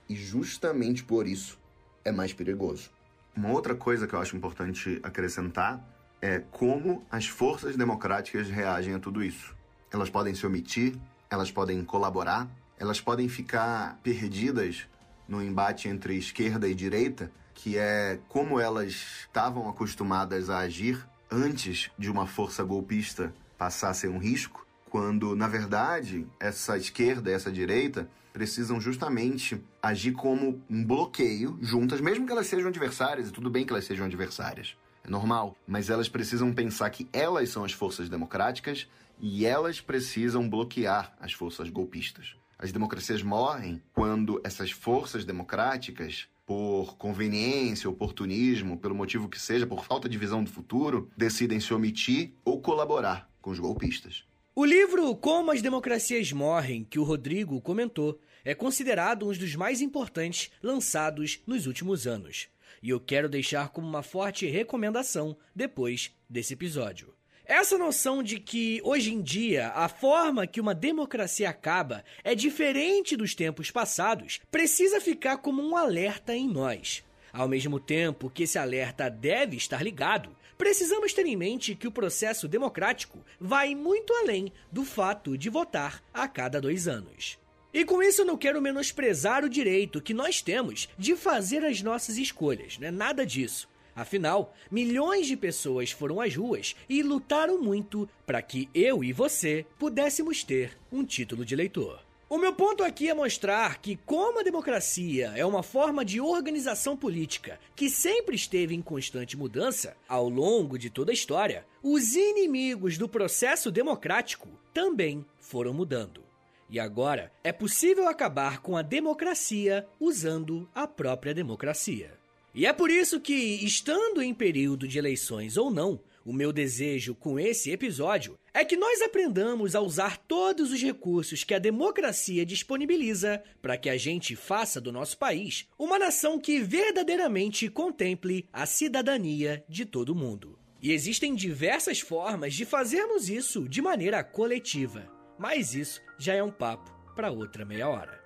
E 0.07 0.15
justamente 0.15 1.03
por 1.03 1.27
isso 1.27 1.59
é 2.05 2.11
mais 2.11 2.33
perigoso. 2.33 2.91
Uma 3.35 3.51
outra 3.51 3.73
coisa 3.73 4.05
que 4.05 4.13
eu 4.13 4.19
acho 4.19 4.37
importante 4.37 4.99
acrescentar 5.01 5.83
é 6.21 6.39
como 6.51 7.03
as 7.09 7.25
forças 7.25 7.75
democráticas 7.75 8.47
reagem 8.47 8.93
a 8.93 8.99
tudo 8.99 9.23
isso. 9.23 9.55
Elas 9.91 10.09
podem 10.09 10.35
se 10.35 10.45
omitir, 10.45 10.95
elas 11.31 11.49
podem 11.49 11.83
colaborar, 11.83 12.47
elas 12.77 13.01
podem 13.01 13.27
ficar 13.27 13.99
perdidas 14.03 14.87
no 15.27 15.41
embate 15.41 15.87
entre 15.89 16.15
esquerda 16.15 16.67
e 16.67 16.75
direita 16.75 17.31
que 17.57 17.75
é 17.75 18.19
como 18.29 18.59
elas 18.59 18.91
estavam 19.21 19.67
acostumadas 19.67 20.47
a 20.47 20.59
agir 20.59 21.03
antes 21.29 21.89
de 21.97 22.09
uma 22.09 22.27
força 22.27 22.63
golpista 22.63 23.33
passar 23.57 23.89
a 23.89 23.93
ser 23.95 24.09
um 24.09 24.19
risco, 24.19 24.65
quando 24.91 25.35
na 25.35 25.47
verdade 25.47 26.27
essa 26.39 26.77
esquerda 26.77 27.31
essa 27.31 27.51
direita 27.51 28.07
precisam 28.31 28.79
justamente 28.79 29.59
agir 29.81 30.11
como 30.11 30.61
um 30.69 30.85
bloqueio 30.85 31.57
juntas, 31.59 31.99
mesmo 31.99 32.27
que 32.27 32.31
elas 32.31 32.45
sejam 32.45 32.67
adversárias, 32.67 33.29
e 33.29 33.31
tudo 33.31 33.49
bem 33.49 33.65
que 33.65 33.73
elas 33.73 33.85
sejam 33.85 34.05
adversárias. 34.05 34.77
É 35.03 35.09
normal, 35.09 35.57
mas 35.67 35.89
elas 35.89 36.07
precisam 36.07 36.53
pensar 36.53 36.91
que 36.91 37.09
elas 37.11 37.49
são 37.49 37.65
as 37.65 37.71
forças 37.71 38.07
democráticas 38.07 38.87
e 39.19 39.47
elas 39.47 39.81
precisam 39.81 40.47
bloquear 40.47 41.11
as 41.19 41.33
forças 41.33 41.71
golpistas. 41.71 42.35
As 42.59 42.71
democracias 42.71 43.23
morrem 43.23 43.81
quando 43.93 44.39
essas 44.43 44.69
forças 44.69 45.25
democráticas 45.25 46.27
por 46.47 46.95
conveniência, 46.95 47.89
oportunismo, 47.89 48.77
pelo 48.77 48.95
motivo 48.95 49.27
que 49.27 49.37
seja, 49.37 49.67
por 49.67 49.83
falta 49.83 50.07
de 50.07 50.17
visão 50.17 50.41
do 50.41 50.49
futuro, 50.49 51.11
decidem 51.15 51.59
se 51.59 51.73
omitir 51.73 52.31
ou 52.45 52.61
colaborar 52.61 53.29
com 53.41 53.51
os 53.51 53.59
golpistas. 53.59 54.23
O 54.55 54.63
livro 54.63 55.13
Como 55.17 55.51
as 55.51 55.61
Democracias 55.61 56.31
Morrem, 56.31 56.87
que 56.89 56.97
o 56.97 57.03
Rodrigo 57.03 57.59
comentou, 57.59 58.17
é 58.45 58.55
considerado 58.55 59.27
um 59.27 59.33
dos 59.33 59.55
mais 59.55 59.81
importantes 59.81 60.49
lançados 60.63 61.41
nos 61.45 61.67
últimos 61.67 62.07
anos. 62.07 62.47
E 62.81 62.91
eu 62.91 62.99
quero 62.99 63.27
deixar 63.27 63.67
como 63.69 63.85
uma 63.85 64.01
forte 64.01 64.47
recomendação 64.47 65.35
depois 65.53 66.15
desse 66.29 66.53
episódio. 66.53 67.16
Essa 67.47 67.77
noção 67.77 68.21
de 68.21 68.41
que, 68.41 68.81
hoje 68.83 69.13
em 69.13 69.21
dia, 69.21 69.69
a 69.69 69.87
forma 69.87 70.45
que 70.45 70.59
uma 70.59 70.75
democracia 70.75 71.49
acaba 71.49 72.03
é 72.21 72.35
diferente 72.35 73.15
dos 73.15 73.33
tempos 73.33 73.71
passados 73.71 74.41
precisa 74.51 74.99
ficar 74.99 75.37
como 75.37 75.65
um 75.65 75.77
alerta 75.77 76.35
em 76.35 76.45
nós. 76.45 77.05
Ao 77.31 77.47
mesmo 77.47 77.79
tempo 77.79 78.29
que 78.29 78.43
esse 78.43 78.59
alerta 78.59 79.09
deve 79.09 79.55
estar 79.55 79.81
ligado, 79.81 80.35
precisamos 80.57 81.13
ter 81.13 81.25
em 81.25 81.37
mente 81.37 81.73
que 81.73 81.87
o 81.87 81.91
processo 81.91 82.49
democrático 82.49 83.23
vai 83.39 83.73
muito 83.73 84.11
além 84.13 84.51
do 84.69 84.83
fato 84.83 85.37
de 85.37 85.49
votar 85.49 86.03
a 86.13 86.27
cada 86.27 86.59
dois 86.59 86.85
anos. 86.85 87.39
E 87.73 87.85
com 87.85 88.03
isso 88.03 88.23
eu 88.23 88.25
não 88.25 88.35
quero 88.35 88.61
menosprezar 88.61 89.45
o 89.45 89.49
direito 89.49 90.01
que 90.01 90.13
nós 90.13 90.41
temos 90.41 90.89
de 90.97 91.15
fazer 91.15 91.63
as 91.63 91.81
nossas 91.81 92.17
escolhas, 92.17 92.77
não 92.77 92.89
é 92.89 92.91
nada 92.91 93.25
disso. 93.25 93.69
Afinal, 93.97 94.53
milhões 94.69 95.25
de 95.25 95.35
pessoas 95.35 95.89
foram 95.89 96.21
às 96.21 96.35
ruas 96.35 96.75
e 96.87 97.01
lutaram 97.01 97.59
muito 97.59 98.07
para 98.27 98.43
que 98.43 98.69
eu 98.71 99.03
e 99.03 99.11
você 99.11 99.65
pudéssemos 99.79 100.43
ter 100.43 100.77
um 100.91 101.03
título 101.03 101.43
de 101.43 101.55
eleitor. 101.55 101.99
O 102.29 102.37
meu 102.37 102.53
ponto 102.53 102.83
aqui 102.83 103.09
é 103.09 103.13
mostrar 103.15 103.81
que, 103.81 103.95
como 104.05 104.39
a 104.39 104.43
democracia 104.43 105.33
é 105.35 105.43
uma 105.43 105.63
forma 105.63 106.05
de 106.05 106.21
organização 106.21 106.95
política 106.95 107.59
que 107.75 107.89
sempre 107.89 108.35
esteve 108.35 108.75
em 108.75 108.83
constante 108.83 109.35
mudança 109.35 109.97
ao 110.07 110.29
longo 110.29 110.77
de 110.77 110.91
toda 110.91 111.11
a 111.11 111.13
história, 111.13 111.65
os 111.81 112.15
inimigos 112.15 112.99
do 112.99 113.09
processo 113.09 113.71
democrático 113.71 114.47
também 114.71 115.25
foram 115.39 115.73
mudando. 115.73 116.21
E 116.69 116.79
agora 116.79 117.31
é 117.43 117.51
possível 117.51 118.07
acabar 118.07 118.61
com 118.61 118.77
a 118.77 118.83
democracia 118.83 119.87
usando 119.99 120.69
a 120.75 120.85
própria 120.85 121.33
democracia. 121.33 122.16
E 122.53 122.65
é 122.65 122.73
por 122.73 122.89
isso 122.89 123.19
que, 123.19 123.33
estando 123.33 124.21
em 124.21 124.33
período 124.33 124.87
de 124.87 124.97
eleições 124.97 125.57
ou 125.57 125.69
não, 125.69 125.99
o 126.27 126.33
meu 126.33 126.51
desejo 126.51 127.15
com 127.15 127.39
esse 127.39 127.71
episódio 127.71 128.37
é 128.53 128.65
que 128.65 128.75
nós 128.75 129.01
aprendamos 129.01 129.75
a 129.75 129.79
usar 129.79 130.17
todos 130.17 130.73
os 130.73 130.81
recursos 130.81 131.45
que 131.45 131.53
a 131.53 131.59
democracia 131.59 132.45
disponibiliza 132.45 133.41
para 133.61 133.77
que 133.77 133.89
a 133.89 133.95
gente 133.95 134.35
faça 134.35 134.81
do 134.81 134.91
nosso 134.91 135.17
país 135.17 135.67
uma 135.79 135.97
nação 135.97 136.37
que 136.37 136.59
verdadeiramente 136.59 137.69
contemple 137.69 138.45
a 138.51 138.65
cidadania 138.65 139.63
de 139.69 139.85
todo 139.85 140.13
mundo. 140.13 140.59
E 140.81 140.91
existem 140.91 141.33
diversas 141.33 142.01
formas 142.01 142.53
de 142.53 142.65
fazermos 142.65 143.29
isso 143.29 143.67
de 143.69 143.81
maneira 143.81 144.21
coletiva, 144.23 145.07
mas 145.39 145.73
isso 145.73 146.01
já 146.17 146.33
é 146.33 146.43
um 146.43 146.51
papo 146.51 146.91
para 147.15 147.31
outra 147.31 147.63
meia 147.63 147.87
hora. 147.87 148.16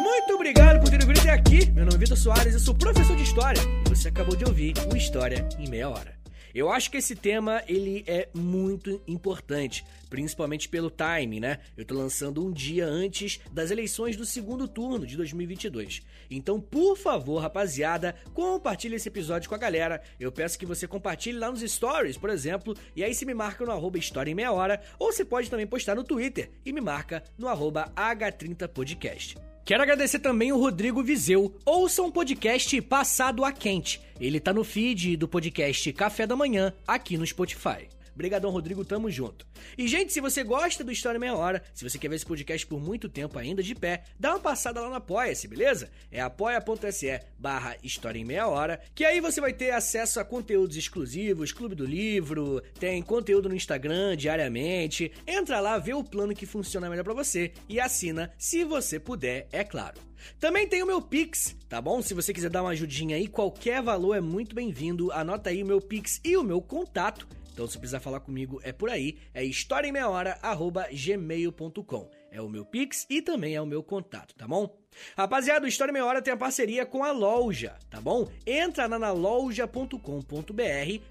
Muito 0.00 0.34
obrigado 0.34 0.80
por 0.80 0.90
terem 0.90 1.06
vindo 1.06 1.20
até 1.20 1.30
aqui. 1.30 1.70
Meu 1.70 1.84
nome 1.84 1.96
é 1.96 1.98
Vitor 1.98 2.16
Soares, 2.16 2.54
eu 2.54 2.60
sou 2.60 2.74
professor 2.74 3.16
de 3.16 3.22
História 3.22 3.62
e 3.86 3.88
você 3.88 4.08
acabou 4.08 4.36
de 4.36 4.44
ouvir 4.44 4.74
o 4.92 4.96
História 4.96 5.48
em 5.58 5.68
Meia 5.68 5.88
Hora. 5.88 6.16
Eu 6.54 6.70
acho 6.70 6.90
que 6.90 6.96
esse 6.96 7.14
tema 7.14 7.62
ele 7.68 8.02
é 8.06 8.30
muito 8.34 9.02
importante, 9.06 9.84
principalmente 10.08 10.70
pelo 10.70 10.90
time, 10.90 11.38
né? 11.38 11.58
Eu 11.76 11.84
tô 11.84 11.94
lançando 11.94 12.42
um 12.42 12.50
dia 12.50 12.86
antes 12.86 13.38
das 13.52 13.70
eleições 13.70 14.16
do 14.16 14.24
segundo 14.24 14.66
turno 14.66 15.06
de 15.06 15.18
2022. 15.18 16.02
Então, 16.30 16.58
por 16.58 16.96
favor, 16.96 17.40
rapaziada, 17.40 18.14
compartilhe 18.32 18.96
esse 18.96 19.08
episódio 19.08 19.50
com 19.50 19.54
a 19.54 19.58
galera. 19.58 20.00
Eu 20.18 20.32
peço 20.32 20.58
que 20.58 20.64
você 20.64 20.88
compartilhe 20.88 21.38
lá 21.38 21.50
nos 21.50 21.60
stories, 21.60 22.16
por 22.16 22.30
exemplo, 22.30 22.74
e 22.96 23.04
aí 23.04 23.14
se 23.14 23.26
me 23.26 23.34
marca 23.34 23.64
no 23.64 23.72
arroba 23.72 23.98
História 23.98 24.30
em 24.30 24.34
Meia 24.34 24.50
Hora, 24.50 24.80
ou 24.98 25.12
você 25.12 25.26
pode 25.26 25.50
também 25.50 25.66
postar 25.66 25.94
no 25.94 26.04
Twitter 26.04 26.50
e 26.64 26.72
me 26.72 26.80
marca 26.80 27.22
no 27.36 27.48
arroba 27.48 27.92
H30podcast. 27.94 29.55
Quero 29.66 29.82
agradecer 29.82 30.20
também 30.20 30.52
o 30.52 30.60
Rodrigo 30.60 31.02
Vizeu. 31.02 31.52
Ouça 31.64 32.00
um 32.00 32.08
podcast 32.08 32.80
Passado 32.82 33.44
a 33.44 33.50
Quente. 33.50 34.00
Ele 34.20 34.38
tá 34.38 34.52
no 34.52 34.62
feed 34.62 35.16
do 35.16 35.26
podcast 35.26 35.92
Café 35.92 36.24
da 36.24 36.36
Manhã, 36.36 36.72
aqui 36.86 37.18
no 37.18 37.26
Spotify. 37.26 37.88
Obrigadão, 38.16 38.50
Rodrigo, 38.50 38.82
tamo 38.82 39.10
junto. 39.10 39.46
E, 39.76 39.86
gente, 39.86 40.10
se 40.10 40.22
você 40.22 40.42
gosta 40.42 40.82
do 40.82 40.90
História 40.90 41.20
Meia 41.20 41.34
Hora, 41.34 41.62
se 41.74 41.84
você 41.84 41.98
quer 41.98 42.08
ver 42.08 42.16
esse 42.16 42.24
podcast 42.24 42.66
por 42.66 42.80
muito 42.80 43.10
tempo 43.10 43.38
ainda 43.38 43.62
de 43.62 43.74
pé, 43.74 44.04
dá 44.18 44.30
uma 44.30 44.40
passada 44.40 44.80
lá 44.80 44.88
no 44.88 44.94
Apoia-se, 44.94 45.46
beleza? 45.46 45.90
É 46.10 46.22
apoia.se 46.22 47.20
barra 47.38 47.76
História 47.82 48.18
em 48.18 48.24
Meia 48.24 48.48
Hora, 48.48 48.80
que 48.94 49.04
aí 49.04 49.20
você 49.20 49.38
vai 49.38 49.52
ter 49.52 49.70
acesso 49.70 50.18
a 50.18 50.24
conteúdos 50.24 50.78
exclusivos, 50.78 51.52
Clube 51.52 51.74
do 51.74 51.84
Livro, 51.84 52.62
tem 52.80 53.02
conteúdo 53.02 53.50
no 53.50 53.54
Instagram 53.54 54.16
diariamente. 54.16 55.12
Entra 55.26 55.60
lá, 55.60 55.76
vê 55.76 55.92
o 55.92 56.02
plano 56.02 56.34
que 56.34 56.46
funciona 56.46 56.88
melhor 56.88 57.04
para 57.04 57.12
você 57.12 57.52
e 57.68 57.78
assina, 57.78 58.32
se 58.38 58.64
você 58.64 58.98
puder, 58.98 59.46
é 59.52 59.62
claro. 59.62 60.00
Também 60.40 60.66
tem 60.66 60.82
o 60.82 60.86
meu 60.86 61.02
Pix, 61.02 61.54
tá 61.68 61.82
bom? 61.82 62.00
Se 62.00 62.14
você 62.14 62.32
quiser 62.32 62.48
dar 62.48 62.62
uma 62.62 62.70
ajudinha 62.70 63.16
aí, 63.16 63.26
qualquer 63.26 63.82
valor 63.82 64.14
é 64.14 64.22
muito 64.22 64.54
bem-vindo. 64.54 65.12
Anota 65.12 65.50
aí 65.50 65.62
o 65.62 65.66
meu 65.66 65.82
Pix 65.82 66.18
e 66.24 66.34
o 66.34 66.42
meu 66.42 66.62
contato 66.62 67.28
então, 67.56 67.66
se 67.66 67.78
precisar 67.78 68.00
falar 68.00 68.20
comigo, 68.20 68.60
é 68.62 68.70
por 68.70 68.90
aí. 68.90 69.16
É 69.32 69.42
historiaemmeiahora.gmail.com. 69.42 72.10
É 72.30 72.38
o 72.38 72.50
meu 72.50 72.66
Pix 72.66 73.06
e 73.08 73.22
também 73.22 73.54
é 73.54 73.62
o 73.62 73.66
meu 73.66 73.82
contato, 73.82 74.34
tá 74.34 74.46
bom? 74.46 74.78
Rapaziada, 75.16 75.64
o 75.64 75.68
História 75.68 75.92
Meia 75.92 76.04
Hora 76.04 76.22
tem 76.22 76.32
a 76.32 76.36
parceria 76.36 76.86
com 76.86 77.04
a 77.04 77.12
loja, 77.12 77.76
tá 77.90 78.00
bom? 78.00 78.28
Entra 78.46 78.88
na 78.88 79.12
loja.com.br, 79.12 80.00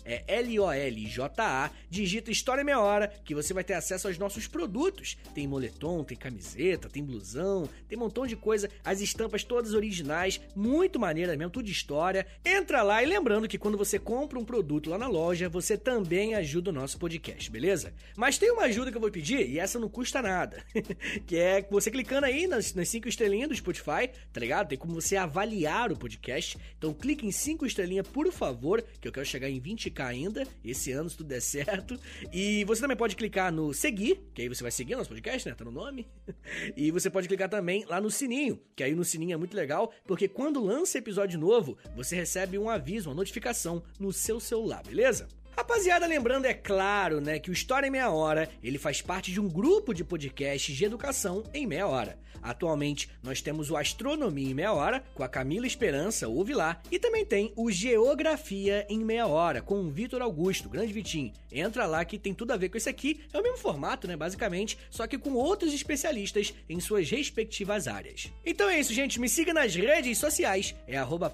é 0.06 0.24
L-O-L-J-A, 0.28 1.72
digita 1.90 2.32
História 2.32 2.64
Meia 2.64 2.80
Hora, 2.80 3.08
que 3.24 3.36
você 3.36 3.54
vai 3.54 3.64
ter 3.64 3.74
acesso 3.74 4.08
aos 4.08 4.18
nossos 4.18 4.48
produtos. 4.48 5.18
Tem 5.34 5.48
moletom, 5.48 6.04
tem 6.04 6.18
camiseta, 6.18 6.90
tem 6.90 7.04
blusão, 7.04 7.70
tem 7.88 7.98
um 7.98 8.02
montão 8.02 8.26
de 8.26 8.36
coisa, 8.36 8.70
as 8.84 9.02
estampas 9.02 9.44
todas 9.44 9.74
originais, 9.74 10.40
muito 10.56 11.00
maneiras 11.00 11.38
mesmo, 11.38 11.52
tudo 11.52 11.66
de 11.66 11.72
história. 11.72 12.26
Entra 12.44 12.84
lá 12.84 13.04
e 13.04 13.06
lembrando 13.06 13.48
que 13.48 13.58
quando 13.58 13.78
você 13.78 14.00
compra 14.00 14.40
um 14.40 14.46
produto 14.46 14.90
lá 14.90 14.98
na 14.98 15.08
loja, 15.08 15.50
você 15.50 15.78
também 15.78 16.36
ajuda 16.36 16.70
o 16.70 16.74
nosso 16.74 16.98
podcast, 16.98 17.50
beleza? 17.50 17.94
Mas 18.16 18.38
tem 18.38 18.52
uma 18.52 18.64
ajuda 18.64 18.92
que 18.92 18.98
eu 18.98 19.02
vou 19.02 19.12
pedir, 19.12 19.50
e 19.50 19.60
essa 19.60 19.80
não 19.80 19.90
custa 19.90 20.22
nada, 20.22 20.64
que 21.26 21.38
é 21.38 21.66
você 21.70 21.90
clicando 21.90 22.26
aí 22.26 22.48
nas, 22.48 22.74
nas 22.74 22.90
cinco 22.90 23.08
estrelinhas 23.08 23.50
do 23.50 23.54
Spotify, 23.76 24.10
tá 24.32 24.40
ligado? 24.40 24.68
Tem 24.68 24.78
como 24.78 24.94
você 24.94 25.16
avaliar 25.16 25.92
o 25.92 25.98
podcast. 25.98 26.58
Então 26.78 26.94
clique 26.94 27.26
em 27.26 27.32
5 27.32 27.66
estrelinhas, 27.66 28.08
por 28.08 28.32
favor, 28.32 28.82
que 29.00 29.08
eu 29.08 29.12
quero 29.12 29.26
chegar 29.26 29.50
em 29.50 29.60
20k 29.60 30.06
ainda, 30.06 30.48
esse 30.64 30.92
ano, 30.92 31.10
se 31.10 31.18
tudo 31.18 31.28
der 31.28 31.42
certo. 31.42 32.00
E 32.32 32.64
você 32.66 32.82
também 32.82 32.98
pode 32.98 33.16
clicar 33.16 33.52
no 33.52 33.74
seguir, 33.74 34.22
que 34.34 34.42
aí 34.42 34.50
você 34.50 34.64
vai 34.64 34.72
seguir 34.72 34.96
nosso 34.96 35.10
podcast, 35.10 35.48
né? 35.48 35.56
Tá 35.56 35.66
no 35.66 35.72
nome. 35.72 36.08
E 36.76 36.92
você 36.92 37.10
pode 37.10 37.28
clicar 37.28 37.50
também 37.50 37.86
lá 37.86 38.00
no 38.00 38.10
sininho, 38.10 38.60
que 38.76 38.84
aí 38.84 38.94
no 38.94 39.04
sininho 39.04 39.34
é 39.34 39.38
muito 39.38 39.56
legal, 39.56 39.92
porque 40.06 40.28
quando 40.28 40.64
lança 40.64 40.98
episódio 40.98 41.40
novo, 41.40 41.78
você 41.96 42.16
recebe 42.16 42.58
um 42.58 42.70
aviso, 42.70 43.10
uma 43.10 43.16
notificação 43.16 43.84
no 44.00 44.12
seu 44.12 44.40
celular, 44.40 44.84
beleza? 44.84 45.28
Rapaziada, 45.56 46.06
lembrando, 46.06 46.46
é 46.46 46.54
claro, 46.54 47.22
né, 47.22 47.40
que 47.40 47.50
o 47.50 47.54
História 47.54 47.88
em 47.88 47.90
Meia 47.90 48.10
Hora, 48.10 48.50
ele 48.62 48.78
faz 48.78 49.02
parte 49.02 49.32
de 49.32 49.40
um 49.40 49.48
grupo 49.48 49.94
de 49.94 50.04
podcasts 50.04 50.76
de 50.76 50.84
educação 50.84 51.44
em 51.54 51.66
meia 51.66 51.88
hora. 51.88 52.20
Atualmente, 52.46 53.10
nós 53.24 53.42
temos 53.42 53.72
o 53.72 53.76
Astronomia 53.76 54.52
em 54.52 54.54
Meia 54.54 54.72
Hora, 54.72 55.04
com 55.16 55.24
a 55.24 55.28
Camila 55.28 55.66
Esperança, 55.66 56.28
ouve 56.28 56.54
lá, 56.54 56.80
e 56.92 57.00
também 57.00 57.26
tem 57.26 57.52
o 57.56 57.72
Geografia 57.72 58.86
em 58.88 59.00
Meia 59.04 59.26
Hora, 59.26 59.64
com 59.64 59.82
o 59.82 59.90
Vitor 59.90 60.22
Augusto, 60.22 60.70
grande 60.70 60.94
Vitinho. 60.94 61.34
Entra 61.52 61.88
lá 61.88 62.06
que 62.06 62.20
tem 62.20 62.36
tudo 62.36 62.52
a 62.52 62.58
ver 62.58 62.70
com 62.70 62.78
esse 62.78 62.88
aqui, 62.88 63.22
é 63.34 63.40
o 63.40 63.42
mesmo 63.42 63.58
formato, 63.58 64.08
né, 64.08 64.16
basicamente, 64.16 64.78
só 64.92 65.08
que 65.08 65.18
com 65.18 65.34
outros 65.34 65.74
especialistas 65.74 66.54
em 66.70 66.80
suas 66.80 67.10
respectivas 67.10 67.88
áreas. 67.88 68.32
Então 68.46 68.70
é 68.70 68.80
isso, 68.80 68.94
gente, 68.94 69.20
me 69.20 69.28
siga 69.28 69.52
nas 69.52 69.74
redes 69.74 70.20
sociais, 70.20 70.76
é 70.88 70.98
arroba 70.98 71.34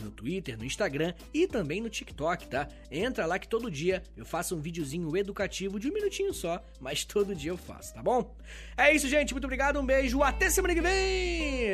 no 0.00 0.10
Twitter, 0.10 0.56
no 0.56 0.64
Instagram 0.64 1.12
e 1.34 1.46
também 1.46 1.80
no 1.82 1.90
TikTok, 1.90 2.48
tá? 2.48 2.66
Entra 2.90 3.26
lá 3.26 3.38
que 3.38 3.48
todo 3.48 3.70
dia 3.70 4.02
eu 4.16 4.24
faço 4.24 4.56
um 4.56 4.60
videozinho 4.60 5.14
educativo 5.16 5.78
de 5.78 5.90
um 5.90 5.92
minutinho 5.92 6.32
só, 6.32 6.62
mas 6.80 7.04
todo 7.10 7.34
dia 7.34 7.50
eu 7.50 7.56
faço, 7.58 7.92
tá 7.92 8.02
bom? 8.02 8.34
É 8.76 8.94
isso, 8.94 9.08
gente. 9.08 9.34
Muito 9.34 9.44
obrigado, 9.44 9.78
um 9.78 9.89
beijo, 9.90 10.22
até 10.22 10.48
semana 10.48 10.72
que 10.72 10.80
vem! 10.80 11.64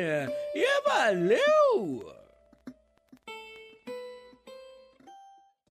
E 0.55 0.81
valeu! 0.83 2.16